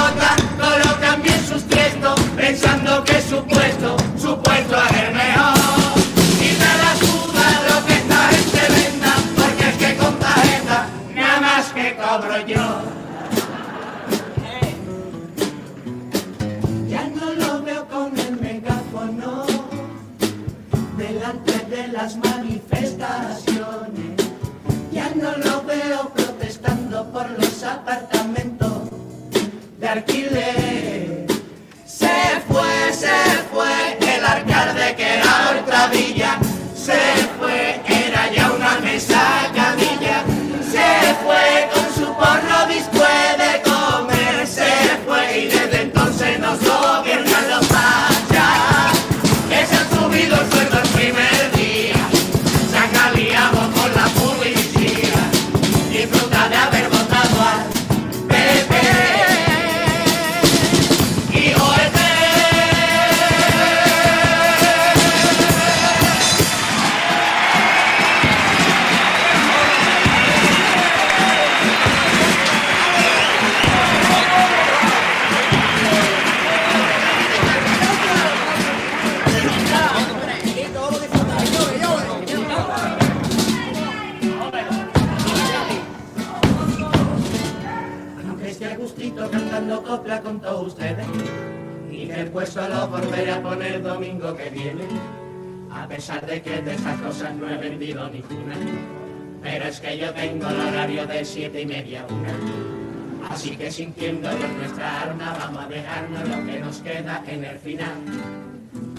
sintiendo 103.78 104.28
en 104.28 104.58
nuestra 104.58 105.02
arma 105.02 105.36
Vamos 105.38 105.64
a 105.64 105.68
dejarnos 105.68 106.28
lo 106.28 106.46
que 106.46 106.58
nos 106.58 106.78
queda 106.78 107.22
en 107.28 107.44
el 107.44 107.58
final 107.60 107.96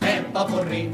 El 0.02 0.26
popurrí 0.28 0.89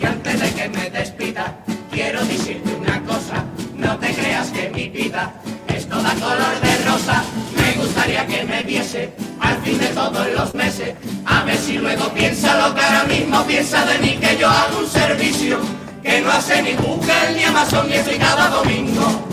y 0.00 0.06
antes 0.06 0.40
de 0.40 0.50
que 0.54 0.68
me 0.68 0.90
despida, 0.90 1.56
quiero 1.90 2.24
decirte 2.24 2.72
una 2.72 3.02
cosa. 3.02 3.44
No 3.74 3.98
te 3.98 4.14
creas 4.14 4.48
que 4.50 4.70
mi 4.70 4.88
vida 4.88 5.32
es 5.66 5.88
toda 5.88 6.14
color 6.14 6.60
de 6.62 6.84
rosa. 6.88 7.24
Me 7.56 7.72
gustaría 7.82 8.24
que 8.24 8.44
me 8.44 8.62
viese 8.62 9.12
al 9.40 9.60
fin 9.62 9.76
de 9.76 9.88
todos 9.88 10.24
los 10.36 10.54
meses. 10.54 10.94
A 11.26 11.42
ver 11.42 11.56
si 11.56 11.78
luego 11.78 12.08
piensa 12.14 12.68
lo 12.68 12.76
que 12.76 12.80
ahora 12.80 13.04
mismo 13.06 13.44
piensa 13.44 13.84
de 13.86 13.98
mí. 13.98 14.16
Que 14.20 14.36
yo 14.38 14.48
hago 14.48 14.78
un 14.78 14.88
servicio 14.88 15.58
que 16.00 16.20
no 16.20 16.30
hace 16.30 16.62
ni 16.62 16.74
Google 16.74 17.34
ni 17.34 17.42
Amazon. 17.42 17.90
Y 17.90 17.94
estoy 17.94 18.18
cada 18.18 18.50
domingo 18.50 19.27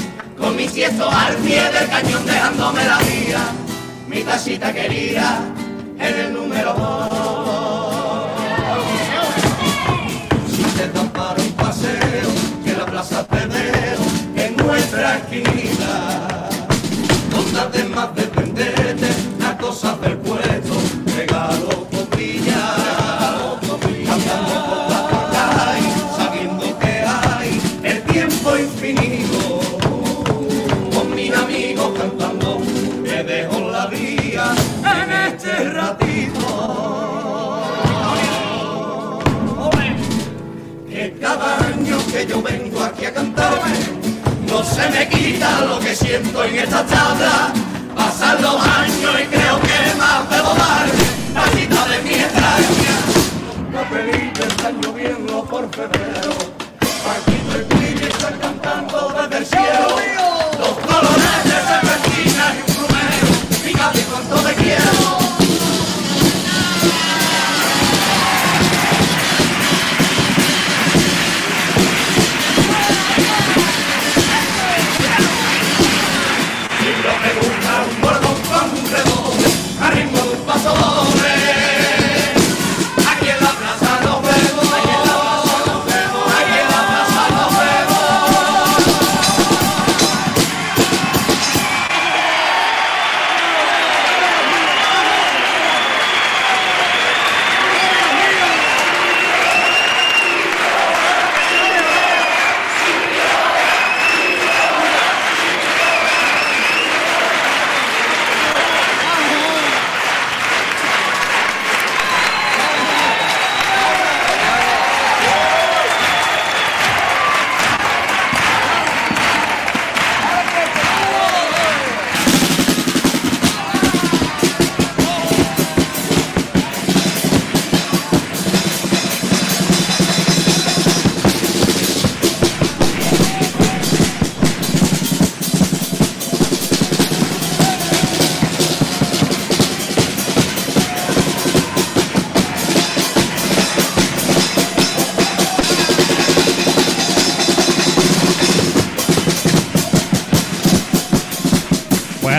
con 0.46 0.56
mis 0.56 0.72
tiestos 0.72 1.12
al 1.12 1.36
pie 1.38 1.60
del 1.72 1.90
cañón 1.90 2.24
dejándome 2.24 2.86
la 2.86 3.00
vida. 3.00 3.52
Mi 4.08 4.22
tacita 4.22 4.72
querida 4.72 5.40
en 6.00 6.20
el 6.20 6.34
número 6.34 6.74
dos. 6.74 7.10
Si 10.56 10.64
te 10.78 10.88
dan 10.90 11.12
un 11.40 11.52
paseo, 11.54 12.30
que 12.64 12.74
la 12.74 12.86
plaza 12.86 13.26
te 13.26 14.46
en 14.46 14.56
nuestra 14.58 15.18
esquina. 15.18 16.48
Donde 17.32 17.60
además 17.60 18.10
de 18.16 19.16
las 19.40 19.56
cosas 19.56 20.00
del 20.02 20.18
puesto, 20.18 20.76
regalo 21.18 21.75
cantando, 31.98 32.60
me 33.02 33.24
dejo 33.24 33.72
la 33.72 33.88
vía 33.88 34.54
en 35.04 35.12
este 35.12 35.70
ratito 35.72 36.96
que 40.90 41.18
cada 41.20 41.58
año 41.68 41.98
que 42.12 42.26
yo 42.26 42.42
vengo 42.42 42.82
aquí 42.84 43.06
a 43.06 43.14
cantarme 43.14 43.74
no 44.48 44.64
se 44.64 44.90
me 44.90 45.10
quita 45.10 45.62
lo 45.62 45.80
que 45.80 45.96
siento 45.96 46.44
en 46.44 46.56
esta 46.56 46.86
tabla. 46.86 47.52
Pasan 47.96 48.42
los 48.42 48.56
años 48.56 49.12
y 49.22 49.26
creo 49.26 49.60
que 49.60 49.96
más 49.98 50.30
debo 50.30 50.54
dar 50.54 50.86
la 51.34 51.46
cita 51.48 51.88
de 51.88 52.02
mi 52.04 52.14
extraña. 52.14 52.96
Papelito 53.74 54.44
están 54.44 54.82
lloviendo 54.82 55.44
por 55.46 55.70
febrero. 55.76 56.32
Y 57.28 57.76
Willy 57.76 58.08
están 58.08 58.40
cantando 58.40 59.14
desde 59.18 59.38
el 59.38 59.46
cielo. 59.46 60.35
Colores 60.96 61.44
de 61.44 61.58
serpentinas 61.68 62.56
y. 63.66 65.25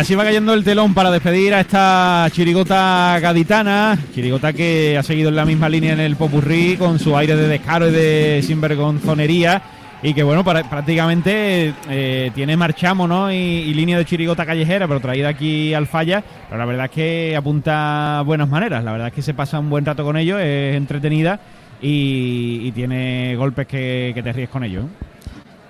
así 0.06 0.14
va 0.14 0.22
cayendo 0.22 0.54
el 0.54 0.62
telón 0.62 0.94
para 0.94 1.10
despedir 1.10 1.52
a 1.52 1.58
esta 1.58 2.28
chirigota 2.30 3.18
gaditana. 3.20 3.98
Chirigota 4.14 4.52
que 4.52 4.96
ha 4.96 5.02
seguido 5.02 5.30
en 5.30 5.34
la 5.34 5.44
misma 5.44 5.68
línea 5.68 5.94
en 5.94 5.98
el 5.98 6.14
Popurrí 6.14 6.76
con 6.76 7.00
su 7.00 7.16
aire 7.16 7.34
de 7.34 7.48
descaro 7.48 7.88
y 7.88 7.90
de 7.90 8.40
sinvergonzonería. 8.46 9.60
Y 10.04 10.14
que 10.14 10.22
bueno, 10.22 10.44
para- 10.44 10.62
prácticamente 10.70 11.74
eh, 11.90 12.30
tiene 12.36 12.56
marchamo 12.56 13.08
¿no? 13.08 13.32
y, 13.32 13.74
línea 13.74 13.98
de 13.98 14.04
chirigota 14.04 14.46
callejera, 14.46 14.86
pero 14.86 15.00
traída 15.00 15.30
aquí 15.30 15.74
al 15.74 15.88
falla. 15.88 16.22
Pero 16.48 16.56
la 16.56 16.66
verdad 16.66 16.84
es 16.84 16.92
que 16.92 17.34
apunta 17.36 18.22
buenas 18.24 18.48
maneras. 18.48 18.84
La 18.84 18.92
verdad 18.92 19.08
es 19.08 19.12
que 19.12 19.22
se 19.22 19.34
pasa 19.34 19.58
un 19.58 19.68
buen 19.68 19.84
rato 19.84 20.04
con 20.04 20.16
ello, 20.16 20.38
es 20.38 20.76
entretenida 20.76 21.40
y, 21.82 22.70
tiene 22.70 23.34
golpes 23.34 23.66
que, 23.66 24.20
te 24.22 24.32
ríes 24.32 24.50
con 24.50 24.62
ello. 24.62 24.82
¿eh? 24.82 25.15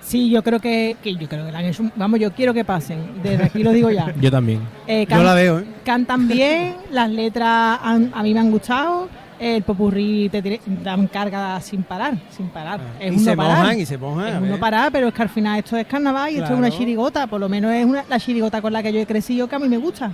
Sí, 0.07 0.29
yo 0.29 0.41
creo 0.41 0.59
que, 0.61 0.95
que 1.03 1.13
yo 1.15 1.27
creo 1.27 1.45
que 1.45 1.51
la 1.51 1.59
han 1.59 1.65
hecho- 1.65 1.91
vamos, 1.97 2.17
yo 2.19 2.31
quiero 2.31 2.53
que 2.53 2.63
pasen. 2.63 3.21
Desde 3.21 3.43
aquí 3.43 3.61
lo 3.61 3.71
digo 3.71 3.91
ya. 3.91 4.13
Yo 4.21 4.31
también. 4.31 4.61
Eh, 4.87 5.05
Yo 5.09 5.21
la 5.21 5.33
veo, 5.33 5.59
¿eh? 5.59 5.65
Cantan 5.83 6.29
bien, 6.29 6.75
las 6.91 7.09
letras 7.09 7.79
han- 7.83 8.11
a 8.13 8.23
mí 8.23 8.33
me 8.33 8.39
han 8.39 8.49
gustado. 8.49 9.09
El 9.39 9.61
popurrí 9.63 10.29
te 10.29 10.59
dan 10.83 11.07
carga 11.07 11.59
sin 11.61 11.83
parar, 11.83 12.13
sin 12.35 12.47
parar. 12.47 12.79
Es 12.99 13.11
y 13.13 13.17
un 13.17 13.23
se 13.23 13.35
parar. 13.35 13.57
mojan, 13.59 13.79
y 13.81 13.85
se 13.85 13.97
mojan. 13.97 14.27
Es 14.29 14.33
a 14.35 14.37
un 14.37 14.45
no 14.45 14.51
ver. 14.51 14.59
parar, 14.59 14.91
pero 14.93 15.09
es 15.09 15.13
que 15.13 15.21
al 15.21 15.29
final 15.29 15.59
esto 15.59 15.75
es 15.77 15.85
carnaval 15.85 16.31
y 16.31 16.37
esto 16.37 16.53
es 16.53 16.57
una 16.57 16.71
chirigota. 16.71 17.27
Por 17.27 17.39
lo 17.41 17.49
menos 17.49 17.71
es 17.73 17.85
una, 17.85 18.03
la 18.09 18.17
chirigota 18.19 18.61
con 18.61 18.71
la 18.73 18.81
que 18.81 18.91
yo 18.93 18.99
he 19.01 19.05
crecido 19.05 19.47
que 19.49 19.55
a 19.55 19.59
mí 19.59 19.67
me 19.67 19.77
gusta, 19.77 20.09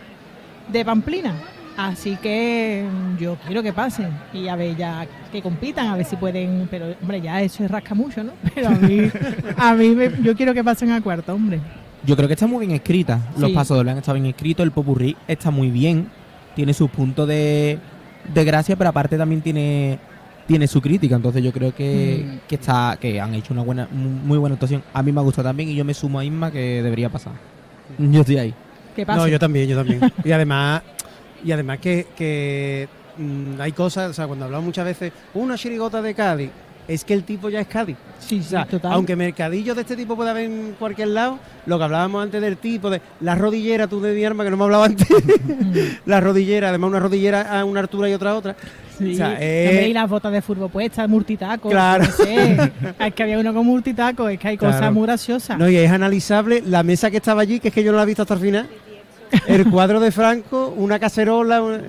de 0.69 0.83
Pamplina. 0.83 1.33
Así 1.75 2.17
que 2.21 2.85
mm, 2.87 3.17
yo 3.17 3.35
quiero 3.47 3.63
que 3.63 3.73
pasen 3.73 4.09
y 4.31 4.47
a 4.47 4.55
ver 4.55 4.75
ya 4.77 5.07
que 5.31 5.41
compitan, 5.41 5.87
a 5.87 5.95
ver 5.95 6.05
si 6.05 6.15
pueden. 6.15 6.67
Pero 6.69 6.87
hombre, 7.01 7.19
ya 7.21 7.41
eso 7.41 7.57
se 7.57 7.67
rasca 7.67 7.95
mucho, 7.95 8.23
¿no? 8.23 8.31
Pero 8.55 8.67
a 8.67 8.71
mí, 8.71 9.09
a 9.57 9.73
mí 9.73 9.89
me- 9.89 10.11
yo 10.21 10.35
quiero 10.35 10.53
que 10.53 10.63
pasen 10.63 10.91
a 10.91 11.01
cuarto, 11.01 11.33
hombre. 11.33 11.59
Yo 12.05 12.15
creo 12.15 12.27
que 12.27 12.33
está 12.35 12.45
muy 12.47 12.65
bien 12.65 12.75
escrita. 12.75 13.19
Los 13.37 13.49
Sí. 13.49 13.55
pasos 13.55 13.77
dobles 13.77 13.93
han 13.93 13.97
estado 13.99 14.15
bien 14.15 14.27
escritos. 14.27 14.63
El 14.63 14.71
popurrí 14.71 15.15
está 15.27 15.49
muy 15.51 15.71
bien. 15.71 16.07
Tiene 16.55 16.73
sus 16.73 16.89
puntos 16.91 17.27
de, 17.27 17.79
de 18.33 18.43
gracia, 18.43 18.75
pero 18.75 18.89
aparte 18.89 19.17
también 19.17 19.41
tiene 19.41 19.99
tiene 20.45 20.67
su 20.67 20.81
crítica. 20.81 21.15
Entonces 21.15 21.41
yo 21.41 21.53
creo 21.53 21.73
que, 21.73 22.25
Mm. 22.27 22.47
que 22.49 22.55
está 22.55 22.97
que 22.99 23.19
han 23.21 23.33
hecho 23.33 23.53
una 23.53 23.63
buena 23.63 23.87
mu- 23.89 24.09
muy 24.09 24.37
buena 24.37 24.55
actuación. 24.55 24.83
A 24.93 25.01
mí 25.01 25.11
me 25.13 25.21
ha 25.21 25.23
gustado 25.23 25.47
también 25.47 25.69
y 25.69 25.75
yo 25.75 25.85
me 25.85 25.93
sumo 25.93 26.19
a 26.19 26.25
Isma 26.25 26.51
que 26.51 26.83
debería 26.83 27.07
pasar. 27.09 27.31
Yo 27.97 28.19
estoy 28.19 28.37
ahí. 28.37 28.53
Que 28.93 29.05
pasen. 29.05 29.21
No, 29.23 29.27
yo 29.29 29.39
también, 29.39 29.67
yo 29.69 29.77
también. 29.77 30.01
y 30.25 30.31
además, 30.33 30.81
y 31.43 31.51
además 31.51 31.79
que, 31.79 32.07
que, 32.15 32.87
mm, 33.17 33.59
hay 33.61 33.71
cosas, 33.71 34.09
o 34.11 34.13
sea, 34.13 34.27
cuando 34.27 34.45
hablamos 34.45 34.65
muchas 34.65 34.85
veces, 34.85 35.11
una 35.33 35.55
chirigota 35.57 36.01
de 36.01 36.13
Cádiz, 36.13 36.49
es 36.85 37.05
que 37.05 37.13
el 37.13 37.23
tipo 37.23 37.49
ya 37.49 37.61
es 37.61 37.67
Cádiz. 37.67 37.95
sí, 38.19 38.39
O 38.39 38.43
sí, 38.43 38.55
total. 38.69 38.91
aunque 38.91 39.15
mercadillos 39.15 39.73
de 39.75 39.83
este 39.83 39.95
tipo 39.95 40.15
puede 40.17 40.31
haber 40.31 40.45
en 40.45 40.75
cualquier 40.77 41.09
lado, 41.09 41.39
lo 41.65 41.77
que 41.77 41.83
hablábamos 41.85 42.21
antes 42.23 42.41
del 42.41 42.57
tipo 42.57 42.89
de 42.89 43.01
la 43.21 43.35
rodillera, 43.35 43.87
tú 43.87 44.01
de 44.01 44.13
mi 44.13 44.25
arma, 44.25 44.43
que 44.43 44.49
no 44.49 44.57
me 44.57 44.63
hablado 44.65 44.83
antes, 44.83 45.07
la 46.05 46.19
rodillera, 46.19 46.69
además 46.69 46.89
una 46.89 46.99
rodillera 46.99 47.57
a 47.59 47.63
una 47.63 47.79
altura 47.79 48.09
y 48.09 48.13
otra 48.13 48.31
a 48.31 48.35
otra. 48.35 48.55
Sí, 48.97 49.13
O 49.13 49.15
sea, 49.15 49.37
eh, 49.39 49.89
las 49.93 50.07
botas 50.09 50.31
de 50.31 50.41
fútbol 50.41 50.69
puestas, 50.69 51.07
multitaco. 51.09 51.69
Claro. 51.69 52.03
no 52.03 52.11
sé. 52.11 52.71
es 52.99 53.13
que 53.13 53.23
había 53.23 53.39
uno 53.39 53.51
con 53.53 53.65
multitaco, 53.65 54.27
es 54.29 54.37
que 54.37 54.49
hay 54.49 54.57
cosas 54.57 54.77
Claro. 54.79 54.93
muy 54.93 55.03
graciosas. 55.07 55.57
No, 55.57 55.67
y 55.69 55.77
es 55.77 55.89
analizable 55.89 56.61
la 56.67 56.83
mesa 56.83 57.09
que 57.09 57.17
estaba 57.17 57.41
allí, 57.41 57.59
que 57.59 57.69
es 57.69 57.73
que 57.73 57.83
yo 57.83 57.91
no 57.91 57.97
la 57.97 58.03
he 58.03 58.07
visto 58.07 58.21
hasta 58.23 58.33
el 58.35 58.39
final. 58.41 58.67
El 59.47 59.69
cuadro 59.69 59.99
de 59.99 60.11
Franco, 60.11 60.73
una 60.77 60.99
cacerola, 60.99 61.61
una- 61.61 61.79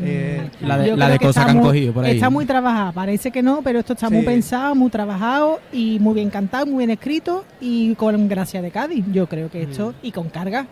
eh, 0.00 0.48
La 0.60 0.78
de- 0.78 0.96
la 0.96 1.18
cosas 1.18 1.28
está 1.28 1.44
que 1.44 1.50
han 1.50 1.56
muy- 1.58 1.66
cogido 1.66 1.92
por 1.92 2.04
ahí. 2.04 2.14
Está 2.14 2.30
muy 2.30 2.44
trabajada, 2.44 2.92
parece 2.92 3.30
que 3.30 3.42
no, 3.42 3.60
pero 3.62 3.78
esto 3.80 3.92
está 3.92 4.08
muy 4.10 4.22
pensado, 4.24 4.74
muy 4.74 4.90
trabajado 4.90 5.60
y 5.72 5.98
muy 6.00 6.14
bien 6.14 6.30
cantado, 6.30 6.66
muy 6.66 6.78
bien 6.78 6.90
escrito 6.90 7.44
y 7.60 7.94
con 7.94 8.28
gracia 8.28 8.62
de 8.62 8.70
Cádiz. 8.70 9.04
Yo 9.12 9.26
creo 9.26 9.50
que 9.50 9.62
esto, 9.62 9.94
y 10.02 10.10
con 10.12 10.28
carga. 10.28 10.66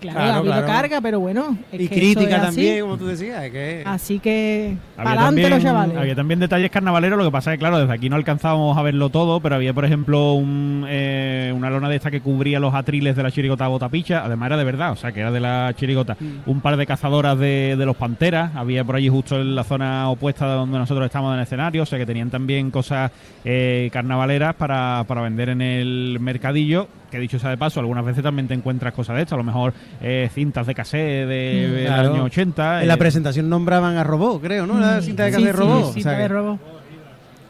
Claro, 0.00 0.16
Claro, 0.18 0.32
ha 0.32 0.36
habido 0.38 0.52
claro. 0.54 0.66
carga, 0.68 1.00
pero 1.00 1.20
bueno. 1.20 1.56
es 1.72 1.80
y 1.80 1.88
que 1.88 1.94
crítica 1.96 2.28
es 2.36 2.42
así. 2.42 2.44
también, 2.56 2.80
como 2.82 2.96
tú 2.98 3.06
decías. 3.06 3.42
es 3.44 3.50
que- 3.52 3.82
Así 3.84 4.18
que, 4.20 4.76
para 4.96 5.10
adelante 5.10 5.40
los 5.42 5.50
también, 5.50 5.66
chavales. 5.72 5.96
había 5.96 6.14
también 6.14 6.40
detalles 6.40 6.70
carnavaleros, 6.70 7.18
lo 7.18 7.24
que 7.24 7.30
pasa 7.32 7.52
es 7.52 7.56
que, 7.56 7.60
claro, 7.60 7.78
desde 7.78 7.92
aquí 7.92 8.08
no 8.08 8.16
alcanzábamos 8.16 8.76
a 8.78 8.82
verlo 8.82 9.08
todo, 9.10 9.40
pero 9.40 9.56
había, 9.56 9.74
por 9.74 9.84
ejemplo, 9.84 10.34
un, 10.34 10.84
eh, 10.88 11.52
una 11.54 11.68
lona 11.70 11.88
de 11.88 11.96
esta 11.96 12.10
que 12.10 12.20
cubría 12.20 12.60
los 12.60 12.74
atriles 12.74 13.16
de 13.16 13.22
la 13.22 13.30
chirigota 13.32 13.66
Botapicha, 13.68 14.24
además 14.24 14.46
era 14.48 14.56
de 14.56 14.64
verdad, 14.64 14.92
o 14.92 14.96
sea, 14.96 15.10
que 15.12 15.20
era 15.20 15.30
de 15.32 15.40
la 15.40 15.72
chirigota. 15.76 16.16
Un 16.46 16.60
par 16.60 16.76
de 16.76 16.86
cazadoras 16.86 17.38
de, 17.38 17.74
de 17.76 17.86
los 17.86 17.96
panteras, 17.96 18.54
había 18.54 18.84
por 18.84 18.96
allí 18.96 19.08
justo 19.08 19.40
en 19.40 19.54
la 19.54 19.64
zona 19.64 20.08
opuesta 20.10 20.46
de 20.48 20.54
donde 20.54 20.78
nosotros 20.78 21.06
estamos 21.06 21.32
en 21.32 21.38
el 21.38 21.42
escenario, 21.42 21.82
o 21.82 21.86
sea, 21.86 21.98
que 21.98 22.06
tenían 22.06 22.30
también 22.30 22.70
cosas 22.70 23.10
eh, 23.44 23.90
carnavaleras 23.92 24.54
para, 24.54 25.04
para 25.08 25.22
vender 25.22 25.48
en 25.48 25.60
el 25.62 26.18
mercadillo, 26.20 26.86
que 27.10 27.18
dicho 27.18 27.38
sea 27.38 27.50
de 27.50 27.56
paso, 27.56 27.80
algunas 27.80 28.04
veces 28.04 28.22
también 28.22 28.48
te 28.48 28.54
encuentras 28.54 28.92
cosas 28.92 29.16
de 29.16 29.22
estas, 29.22 29.34
a 29.34 29.38
lo 29.38 29.44
mejor 29.44 29.72
eh, 30.00 30.28
cintas 30.34 30.66
de 30.66 30.74
cassette 30.74 31.26
de, 31.28 31.66
Mm. 31.68 31.74
del 31.74 31.86
Claro. 31.86 32.12
año 32.14 32.24
80. 32.24 32.82
En 32.82 32.88
la 32.88 32.94
eh, 32.94 32.98
presentación 32.98 33.48
nombraban 33.48 33.96
a 33.96 34.04
Robot, 34.04 34.42
creo, 34.42 34.66
¿no? 34.66 34.78
La 34.78 34.98
Mm, 34.98 35.02
cinta 35.02 35.24
de 35.24 35.30
sí, 35.30 35.36
cassette 35.36 35.52
sí, 35.54 35.58
Robot. 35.58 35.84
o 35.84 35.92
cinta 35.92 36.10
sea 36.10 36.18
de 36.18 36.28
robot. 36.28 36.60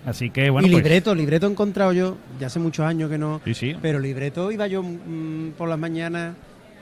Así 0.06 0.30
que, 0.30 0.48
bueno, 0.48 0.66
y 0.66 0.70
pues, 0.70 0.82
libreto, 0.82 1.14
libreto 1.14 1.46
he 1.46 1.50
encontrado 1.50 1.92
yo, 1.92 2.16
ya 2.40 2.46
hace 2.46 2.58
muchos 2.58 2.86
años 2.86 3.10
que 3.10 3.18
no. 3.18 3.40
sí, 3.44 3.52
sí. 3.54 3.76
Pero 3.82 3.98
libreto 3.98 4.50
iba 4.50 4.66
yo 4.66 4.82
mm, 4.82 5.50
por 5.58 5.68
las 5.68 5.78
mañanas. 5.78 6.34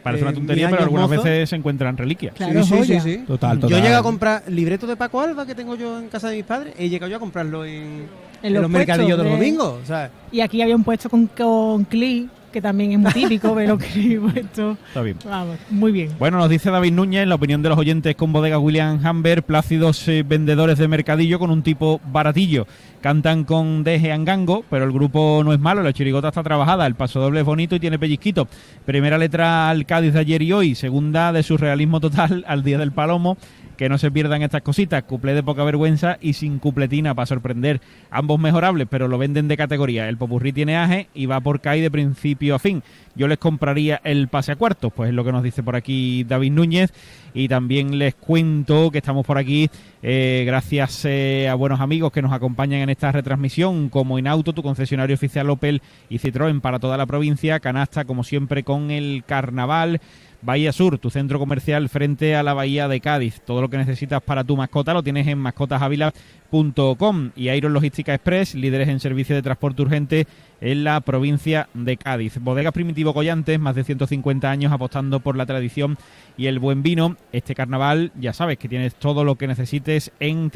Parece 0.02 0.22
eh, 0.22 0.26
una 0.28 0.34
tontería, 0.34 0.66
mis 0.68 0.74
pero 0.76 0.84
algunas 0.84 1.10
veces 1.10 1.50
se 1.50 1.56
encuentran 1.56 1.96
reliquias. 1.96 2.34
Claro, 2.36 2.62
sí, 2.62 2.74
sí, 2.84 2.84
sí, 2.84 3.00
sí. 3.00 3.16
Total, 3.26 3.56
Yo 3.56 3.62
total. 3.62 3.82
llegué 3.82 3.94
a 3.94 4.02
comprar 4.02 4.42
libreto 4.48 4.86
de 4.86 4.94
Paco 4.96 5.20
Alba 5.20 5.44
que 5.44 5.56
tengo 5.56 5.74
yo 5.74 5.98
en 5.98 6.08
casa 6.08 6.28
de 6.28 6.36
mis 6.36 6.44
padres. 6.44 6.74
He 6.78 6.88
llegado 6.88 7.10
yo 7.10 7.16
a 7.16 7.20
comprarlo 7.20 7.64
en, 7.64 8.06
en 8.42 8.52
los 8.52 8.62
los, 8.62 8.70
mercadillos 8.70 9.18
de 9.18 9.24
puestos 9.24 9.30
los 9.32 9.40
de- 9.40 9.46
domingos. 9.46 9.82
O 9.82 9.86
sea, 9.86 10.10
Y 10.30 10.40
aquí 10.42 10.62
había 10.62 10.76
un 10.76 10.84
puesto 10.84 11.10
con, 11.10 11.26
con 11.26 11.84
Cli, 11.86 12.28
que 12.56 12.62
también 12.62 12.92
es 12.92 12.98
muy 12.98 13.12
típico, 13.12 13.54
pero 13.54 13.76
Cli 13.76 14.16
puesto. 14.32 14.78
Está 14.88 15.02
bien. 15.02 15.18
Vamos, 15.26 15.58
muy 15.68 15.92
bien. 15.92 16.12
Bueno, 16.18 16.38
nos 16.38 16.48
dice 16.48 16.70
David 16.70 16.90
Núñez, 16.90 17.28
la 17.28 17.34
opinión 17.34 17.60
de 17.60 17.68
los 17.68 17.76
oyentes 17.76 18.16
con 18.16 18.32
bodega 18.32 18.58
William 18.58 18.98
Hamber, 19.04 19.42
plácidos 19.42 20.08
eh, 20.08 20.24
vendedores 20.26 20.78
de 20.78 20.88
mercadillo 20.88 21.38
con 21.38 21.50
un 21.50 21.62
tipo 21.62 22.00
baratillo. 22.10 22.66
Cantan 23.02 23.44
con 23.44 23.84
deje 23.84 24.10
angango, 24.10 24.64
pero 24.70 24.86
el 24.86 24.92
grupo 24.92 25.42
no 25.44 25.52
es 25.52 25.60
malo, 25.60 25.82
la 25.82 25.92
chirigota 25.92 26.28
está 26.28 26.42
trabajada, 26.42 26.86
el 26.86 26.94
paso 26.94 27.20
doble 27.20 27.40
es 27.40 27.46
bonito 27.46 27.76
y 27.76 27.80
tiene 27.80 27.98
pellizquito. 27.98 28.48
Primera 28.86 29.18
letra 29.18 29.68
al 29.68 29.84
Cádiz 29.84 30.14
de 30.14 30.20
ayer 30.20 30.40
y 30.40 30.54
hoy, 30.54 30.74
segunda 30.74 31.34
de 31.34 31.42
surrealismo 31.42 32.00
total 32.00 32.42
al 32.48 32.62
Día 32.62 32.78
del 32.78 32.92
Palomo. 32.92 33.36
Que 33.76 33.88
no 33.88 33.98
se 33.98 34.10
pierdan 34.10 34.42
estas 34.42 34.62
cositas, 34.62 35.02
cuplé 35.02 35.34
de 35.34 35.42
poca 35.42 35.62
vergüenza 35.64 36.18
y 36.20 36.32
sin 36.32 36.58
cupletina 36.58 37.14
para 37.14 37.26
sorprender. 37.26 37.80
Ambos 38.10 38.40
mejorables, 38.40 38.86
pero 38.90 39.06
lo 39.06 39.18
venden 39.18 39.48
de 39.48 39.56
categoría. 39.56 40.08
El 40.08 40.16
popurrí 40.16 40.52
tiene 40.52 40.76
aje 40.76 41.08
y 41.14 41.26
va 41.26 41.40
por 41.40 41.60
CAI 41.60 41.80
de 41.80 41.90
principio 41.90 42.54
a 42.54 42.58
fin. 42.58 42.82
Yo 43.14 43.28
les 43.28 43.38
compraría 43.38 44.00
el 44.04 44.28
pase 44.28 44.52
a 44.52 44.56
cuartos, 44.56 44.92
pues 44.92 45.08
es 45.08 45.14
lo 45.14 45.24
que 45.24 45.32
nos 45.32 45.42
dice 45.42 45.62
por 45.62 45.76
aquí 45.76 46.24
David 46.24 46.52
Núñez. 46.52 46.92
Y 47.34 47.48
también 47.48 47.98
les 47.98 48.14
cuento 48.14 48.90
que 48.90 48.98
estamos 48.98 49.26
por 49.26 49.36
aquí 49.36 49.68
eh, 50.02 50.44
gracias 50.46 51.04
eh, 51.04 51.48
a 51.48 51.54
buenos 51.54 51.80
amigos 51.80 52.12
que 52.12 52.22
nos 52.22 52.32
acompañan 52.32 52.80
en 52.80 52.90
esta 52.90 53.12
retransmisión, 53.12 53.88
como 53.88 54.18
Inauto, 54.18 54.52
tu 54.52 54.62
concesionario 54.62 55.14
oficial 55.14 55.50
Opel 55.50 55.82
y 56.08 56.18
Citroën 56.18 56.60
para 56.60 56.78
toda 56.78 56.96
la 56.96 57.06
provincia. 57.06 57.60
Canasta, 57.60 58.04
como 58.04 58.24
siempre, 58.24 58.62
con 58.62 58.90
el 58.90 59.24
carnaval. 59.26 60.00
Bahía 60.42 60.72
Sur, 60.72 60.98
tu 60.98 61.10
centro 61.10 61.38
comercial 61.38 61.88
frente 61.88 62.36
a 62.36 62.42
la 62.42 62.54
Bahía 62.54 62.88
de 62.88 63.00
Cádiz. 63.00 63.40
Todo 63.44 63.60
lo 63.60 63.68
que 63.68 63.78
necesitas 63.78 64.22
para 64.22 64.44
tu 64.44 64.56
mascota 64.56 64.94
lo 64.94 65.02
tienes 65.02 65.26
en 65.26 65.38
mascotasávila.com 65.38 67.30
y 67.34 67.50
Iron 67.50 67.72
Logística 67.72 68.14
Express, 68.14 68.54
líderes 68.54 68.88
en 68.88 69.00
servicio 69.00 69.34
de 69.34 69.42
transporte 69.42 69.82
urgente 69.82 70.26
en 70.60 70.84
la 70.84 71.00
provincia 71.00 71.68
de 71.74 71.96
Cádiz. 71.96 72.38
Bodegas 72.38 72.72
Primitivo 72.72 73.12
Collantes, 73.14 73.58
más 73.58 73.74
de 73.74 73.84
150 73.84 74.50
años 74.50 74.72
apostando 74.72 75.20
por 75.20 75.36
la 75.36 75.46
tradición 75.46 75.98
y 76.36 76.46
el 76.46 76.58
buen 76.58 76.82
vino. 76.82 77.16
Este 77.32 77.54
carnaval, 77.54 78.12
ya 78.18 78.32
sabes 78.32 78.58
que 78.58 78.68
tienes 78.68 78.94
todo 78.94 79.24
lo 79.24 79.36
que 79.36 79.46
necesites 79.46 80.12
en 80.20 80.50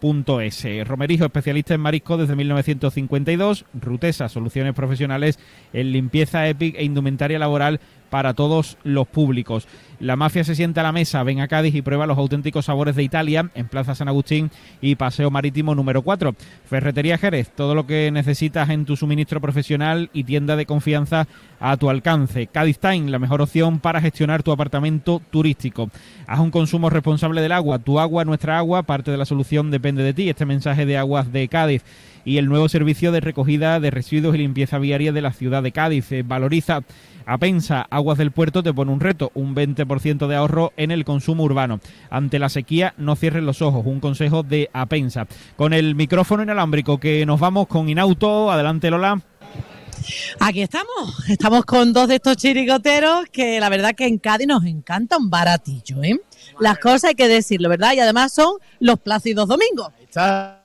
www.alsondelcarnaval.es. 0.00 0.86
Romerijo, 0.86 1.24
especialista 1.24 1.74
en 1.74 1.80
marisco 1.80 2.16
desde 2.16 2.36
1952. 2.36 3.64
Rutesa, 3.80 4.28
soluciones 4.28 4.74
profesionales 4.74 5.38
en 5.72 5.92
limpieza 5.92 6.48
EPIC 6.48 6.76
e 6.76 6.84
indumentaria 6.84 7.38
laboral 7.38 7.80
para 8.10 8.34
todos 8.34 8.78
los 8.84 9.06
públicos. 9.06 9.66
La 10.00 10.14
mafia 10.14 10.44
se 10.44 10.54
sienta 10.54 10.80
a 10.80 10.84
la 10.84 10.92
mesa, 10.92 11.24
ven 11.24 11.40
a 11.40 11.48
Cádiz 11.48 11.74
y 11.74 11.82
prueba 11.82 12.06
los 12.06 12.18
auténticos 12.18 12.66
sabores 12.66 12.94
de 12.94 13.02
Italia 13.02 13.50
en 13.54 13.66
Plaza 13.66 13.96
San 13.96 14.06
Agustín 14.06 14.50
y 14.80 14.94
Paseo 14.94 15.30
Marítimo 15.30 15.74
número 15.74 16.02
4. 16.02 16.36
Ferretería 16.66 17.18
Jerez, 17.18 17.50
todo 17.50 17.74
lo 17.74 17.86
que 17.86 18.10
necesitas 18.12 18.70
en 18.70 18.84
tu 18.84 18.96
suministro 18.96 19.40
profesional 19.40 20.08
y 20.12 20.22
tienda 20.22 20.54
de 20.54 20.66
confianza 20.66 21.26
a 21.58 21.76
tu 21.76 21.90
alcance. 21.90 22.46
Cádiz 22.46 22.78
Time, 22.78 23.10
la 23.10 23.18
mejor 23.18 23.42
opción 23.42 23.80
para 23.80 24.00
gestionar 24.00 24.44
tu 24.44 24.52
apartamento 24.52 25.20
turístico. 25.30 25.90
Haz 26.28 26.38
un 26.38 26.52
consumo 26.52 26.90
responsable 26.90 27.40
del 27.40 27.52
agua. 27.52 27.80
Tu 27.80 27.98
agua, 27.98 28.24
nuestra 28.24 28.58
agua, 28.58 28.84
parte 28.84 29.10
de 29.10 29.16
la 29.16 29.24
solución 29.24 29.72
depende 29.72 30.04
de 30.04 30.14
ti. 30.14 30.28
Este 30.28 30.46
mensaje 30.46 30.86
de 30.86 30.96
Aguas 30.96 31.32
de 31.32 31.48
Cádiz 31.48 31.82
y 32.24 32.36
el 32.36 32.46
nuevo 32.46 32.68
servicio 32.68 33.10
de 33.10 33.20
recogida 33.20 33.80
de 33.80 33.90
residuos 33.90 34.34
y 34.34 34.38
limpieza 34.38 34.78
viaria 34.78 35.12
de 35.12 35.22
la 35.22 35.32
ciudad 35.32 35.62
de 35.62 35.72
Cádiz. 35.72 36.12
Eh, 36.12 36.22
valoriza 36.22 36.82
Apensa, 37.28 37.86
Aguas 37.90 38.16
del 38.16 38.32
Puerto 38.32 38.62
te 38.62 38.72
pone 38.72 38.90
un 38.90 39.00
reto, 39.00 39.30
un 39.34 39.54
20% 39.54 40.26
de 40.26 40.34
ahorro 40.34 40.72
en 40.78 40.90
el 40.90 41.04
consumo 41.04 41.44
urbano. 41.44 41.78
Ante 42.08 42.38
la 42.38 42.48
sequía, 42.48 42.94
no 42.96 43.16
cierres 43.16 43.42
los 43.42 43.60
ojos, 43.60 43.84
un 43.84 44.00
consejo 44.00 44.42
de 44.42 44.70
Apensa. 44.72 45.26
Con 45.56 45.74
el 45.74 45.94
micrófono 45.94 46.42
inalámbrico 46.42 46.98
que 46.98 47.26
nos 47.26 47.38
vamos 47.38 47.66
con 47.66 47.88
Inauto, 47.88 48.50
adelante 48.50 48.90
Lola. 48.90 49.20
Aquí 50.40 50.62
estamos, 50.62 51.28
estamos 51.28 51.66
con 51.66 51.92
dos 51.92 52.08
de 52.08 52.14
estos 52.14 52.38
chirigoteros 52.38 53.26
que 53.30 53.60
la 53.60 53.68
verdad 53.68 53.94
que 53.94 54.06
en 54.06 54.18
Cádiz 54.18 54.46
nos 54.46 54.64
encanta 54.64 55.18
un 55.18 55.28
baratillo, 55.28 56.02
¿eh? 56.02 56.18
Las 56.60 56.78
cosas 56.78 57.04
hay 57.10 57.14
que 57.14 57.28
decirlo, 57.28 57.68
¿verdad? 57.68 57.92
Y 57.92 58.00
además 58.00 58.32
son 58.32 58.54
los 58.80 58.98
plácidos 59.00 59.48
domingos. 59.48 59.92
Está 60.00 60.64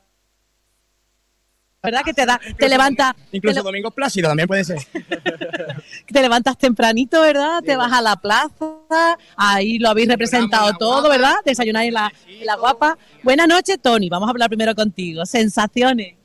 ¿Verdad 1.84 2.02
que 2.06 2.14
te 2.14 2.26
da, 2.26 2.40
te 2.58 2.70
levanta, 2.70 3.14
incluso 3.34 3.60
te, 3.60 3.64
Domingo 3.64 3.92
Plácido 3.92 4.30
también 4.30 4.48
puede 4.48 4.64
ser. 4.64 4.80
te 6.08 6.22
levantas 6.22 6.58
tempranito, 6.58 7.20
¿verdad? 7.20 7.62
Te 7.62 7.76
vas 7.76 7.92
a 7.92 8.02
la 8.02 8.16
plaza, 8.16 9.18
ahí 9.36 9.80
lo 9.80 9.90
habéis 9.90 10.08
representado 10.08 10.72
todo, 10.80 11.10
¿verdad? 11.10 11.36
Desayunáis 11.44 11.90
en 11.90 11.94
la, 11.96 12.14
en 12.26 12.46
la 12.46 12.56
guapa. 12.56 12.98
Buenas 13.22 13.50
noches, 13.50 13.80
Tony. 13.82 14.08
Vamos 14.08 14.30
a 14.30 14.32
hablar 14.32 14.48
primero 14.48 14.74
contigo. 14.74 15.26
Sensaciones. 15.26 16.16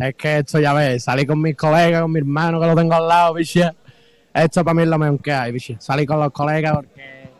Es 0.00 0.16
que 0.16 0.38
esto 0.38 0.58
ya 0.58 0.72
ves, 0.72 1.04
salí 1.04 1.26
con 1.26 1.40
mis 1.40 1.54
colegas, 1.54 2.02
con 2.02 2.10
mi 2.10 2.18
hermano 2.18 2.60
que 2.60 2.66
lo 2.66 2.74
tengo 2.74 2.94
al 2.94 3.06
lado, 3.06 3.34
biche. 3.34 3.70
Esto 4.34 4.64
para 4.64 4.74
mí 4.74 4.82
es 4.82 4.88
lo 4.88 4.98
mejor 4.98 5.22
que 5.22 5.32
hay, 5.32 5.52
biche. 5.52 5.76
Salí 5.78 6.04
con 6.04 6.18
los 6.18 6.32
colegas 6.32 6.72
porque 6.74 7.30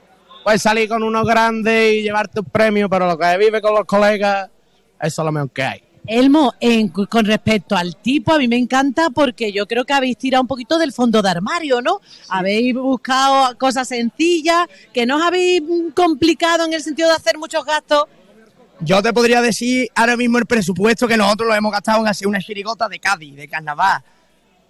puedes 0.44 0.62
salir 0.62 0.88
con 0.88 1.02
unos 1.02 1.26
grandes 1.26 1.92
y 1.92 2.02
llevar 2.02 2.28
tus 2.28 2.44
premios, 2.44 2.88
pero 2.88 3.08
lo 3.08 3.18
que 3.18 3.36
vive 3.36 3.60
con 3.60 3.74
los 3.74 3.84
colegas, 3.84 4.48
eso 5.00 5.22
es 5.22 5.26
lo 5.26 5.32
mejor 5.32 5.50
que 5.50 5.64
hay. 5.64 5.91
Elmo, 6.06 6.52
en- 6.58 6.88
con 6.88 7.24
respecto 7.24 7.76
al 7.76 7.96
tipo, 7.96 8.32
a 8.32 8.38
mí 8.38 8.48
me 8.48 8.56
encanta 8.56 9.10
porque 9.10 9.52
yo 9.52 9.66
creo 9.66 9.84
que 9.84 9.92
habéis 9.92 10.18
tirado 10.18 10.42
un 10.42 10.48
poquito 10.48 10.78
del 10.78 10.92
fondo 10.92 11.22
de 11.22 11.30
armario, 11.30 11.80
¿no? 11.80 12.00
Habéis 12.28 12.74
buscado 12.74 13.56
cosas 13.56 13.86
sencillas, 13.88 14.66
que 14.92 15.06
no 15.06 15.16
os 15.18 15.22
habéis 15.22 15.62
complicado 15.94 16.64
en 16.66 16.72
el 16.72 16.82
sentido 16.82 17.08
de 17.08 17.14
hacer 17.14 17.38
muchos 17.38 17.64
gastos. 17.64 18.06
Yo 18.80 19.00
te 19.00 19.12
podría 19.12 19.40
decir 19.40 19.88
ahora 19.94 20.16
mismo 20.16 20.38
el 20.38 20.46
presupuesto 20.46 21.06
que 21.06 21.16
nosotros 21.16 21.48
lo 21.48 21.54
hemos 21.54 21.70
gastado 21.70 22.00
en 22.00 22.08
hacer 22.08 22.26
una 22.26 22.40
chirigota 22.40 22.88
de 22.88 22.98
Cádiz, 22.98 23.36
de 23.36 23.46
carnaval. 23.46 24.02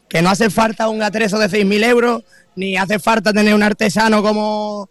Que 0.08 0.20
no 0.20 0.28
hace 0.28 0.50
falta 0.50 0.90
un 0.90 1.02
atrezo 1.02 1.38
de 1.38 1.48
6.000 1.48 1.82
euros, 1.82 2.22
ni 2.56 2.76
hace 2.76 2.98
falta 2.98 3.32
tener 3.32 3.54
un 3.54 3.62
artesano 3.62 4.22
como, 4.22 4.90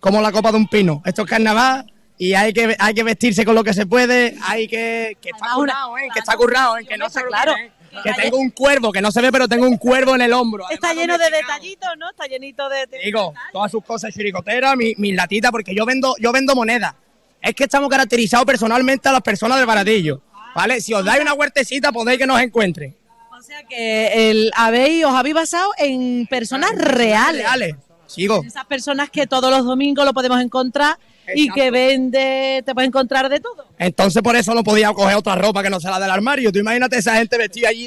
como 0.00 0.20
la 0.20 0.32
copa 0.32 0.50
de 0.50 0.56
un 0.58 0.66
pino. 0.66 1.00
Esto 1.04 1.22
es 1.22 1.28
carnaval 1.30 1.86
y 2.18 2.34
hay 2.34 2.52
que, 2.52 2.74
hay 2.78 2.94
que 2.94 3.02
vestirse 3.02 3.44
con 3.44 3.54
lo 3.54 3.62
que 3.64 3.74
se 3.74 3.86
puede, 3.86 4.36
hay 4.42 4.66
que... 4.68 5.16
Que 5.20 5.30
está 5.30 5.54
currado, 5.54 5.98
¿eh? 5.98 6.08
Que 6.12 6.18
está 6.18 6.36
currado, 6.36 6.78
¿eh? 6.78 6.84
Que 6.86 6.96
no 6.96 7.08
se 7.10 7.22
Claro. 7.24 7.52
¿eh? 7.56 7.72
Que 8.04 8.12
tengo 8.12 8.36
un 8.36 8.50
cuervo, 8.50 8.92
que 8.92 9.00
no 9.00 9.10
se 9.10 9.22
ve, 9.22 9.32
pero 9.32 9.48
tengo 9.48 9.66
un 9.66 9.78
cuervo 9.78 10.14
en 10.14 10.20
el 10.20 10.32
hombro. 10.34 10.68
Está 10.68 10.88
Además, 10.88 11.02
lleno 11.06 11.18
de 11.18 11.30
detallitos, 11.30 11.88
¿no? 11.98 12.10
Está 12.10 12.26
llenito 12.26 12.68
de... 12.68 12.86
Digo, 13.02 13.32
todas 13.52 13.70
sus 13.70 13.82
cosas 13.82 14.12
chiricoteras, 14.12 14.76
mi- 14.76 14.94
mis 14.98 15.14
latitas, 15.14 15.50
porque 15.50 15.74
yo 15.74 15.86
vendo, 15.86 16.14
yo 16.18 16.30
vendo 16.30 16.54
monedas. 16.54 16.94
Es 17.40 17.54
que 17.54 17.64
estamos 17.64 17.88
caracterizados 17.88 18.44
personalmente 18.44 19.08
a 19.08 19.12
las 19.12 19.22
personas 19.22 19.56
del 19.56 19.66
baratillo. 19.66 20.20
¿Vale? 20.54 20.80
Si 20.80 20.92
os 20.94 21.04
dais 21.04 21.20
una 21.22 21.32
huertecita, 21.34 21.92
podéis 21.92 22.18
que 22.18 22.26
nos 22.26 22.40
encuentren. 22.40 22.94
O 23.38 23.42
sea 23.42 23.62
que 23.64 24.30
el, 24.30 24.50
habéis, 24.56 25.04
os 25.04 25.14
habéis 25.14 25.34
basado 25.34 25.70
en 25.78 26.26
personas 26.28 26.72
reales. 26.76 27.42
Reales. 27.42 27.76
Sigo. 28.06 28.42
Esas 28.44 28.64
personas 28.66 29.10
que 29.10 29.26
todos 29.26 29.50
los 29.50 29.64
domingos 29.64 30.04
lo 30.04 30.12
podemos 30.14 30.40
encontrar 30.40 30.98
y 31.34 31.48
que 31.50 31.70
vende, 31.70 32.62
te 32.64 32.74
puedes 32.74 32.88
encontrar 32.88 33.28
de 33.28 33.40
todo. 33.40 33.66
Entonces 33.78 34.22
por 34.22 34.36
eso 34.36 34.54
no 34.54 34.64
podía 34.64 34.92
coger 34.92 35.16
otra 35.16 35.34
ropa 35.34 35.62
que 35.62 35.70
no 35.70 35.80
sea 35.80 35.92
la 35.92 36.00
del 36.00 36.10
armario. 36.10 36.52
Tú 36.52 36.58
imagínate 36.58 36.96
esa 36.98 37.16
gente 37.16 37.36
vestida 37.36 37.68
allí 37.68 37.84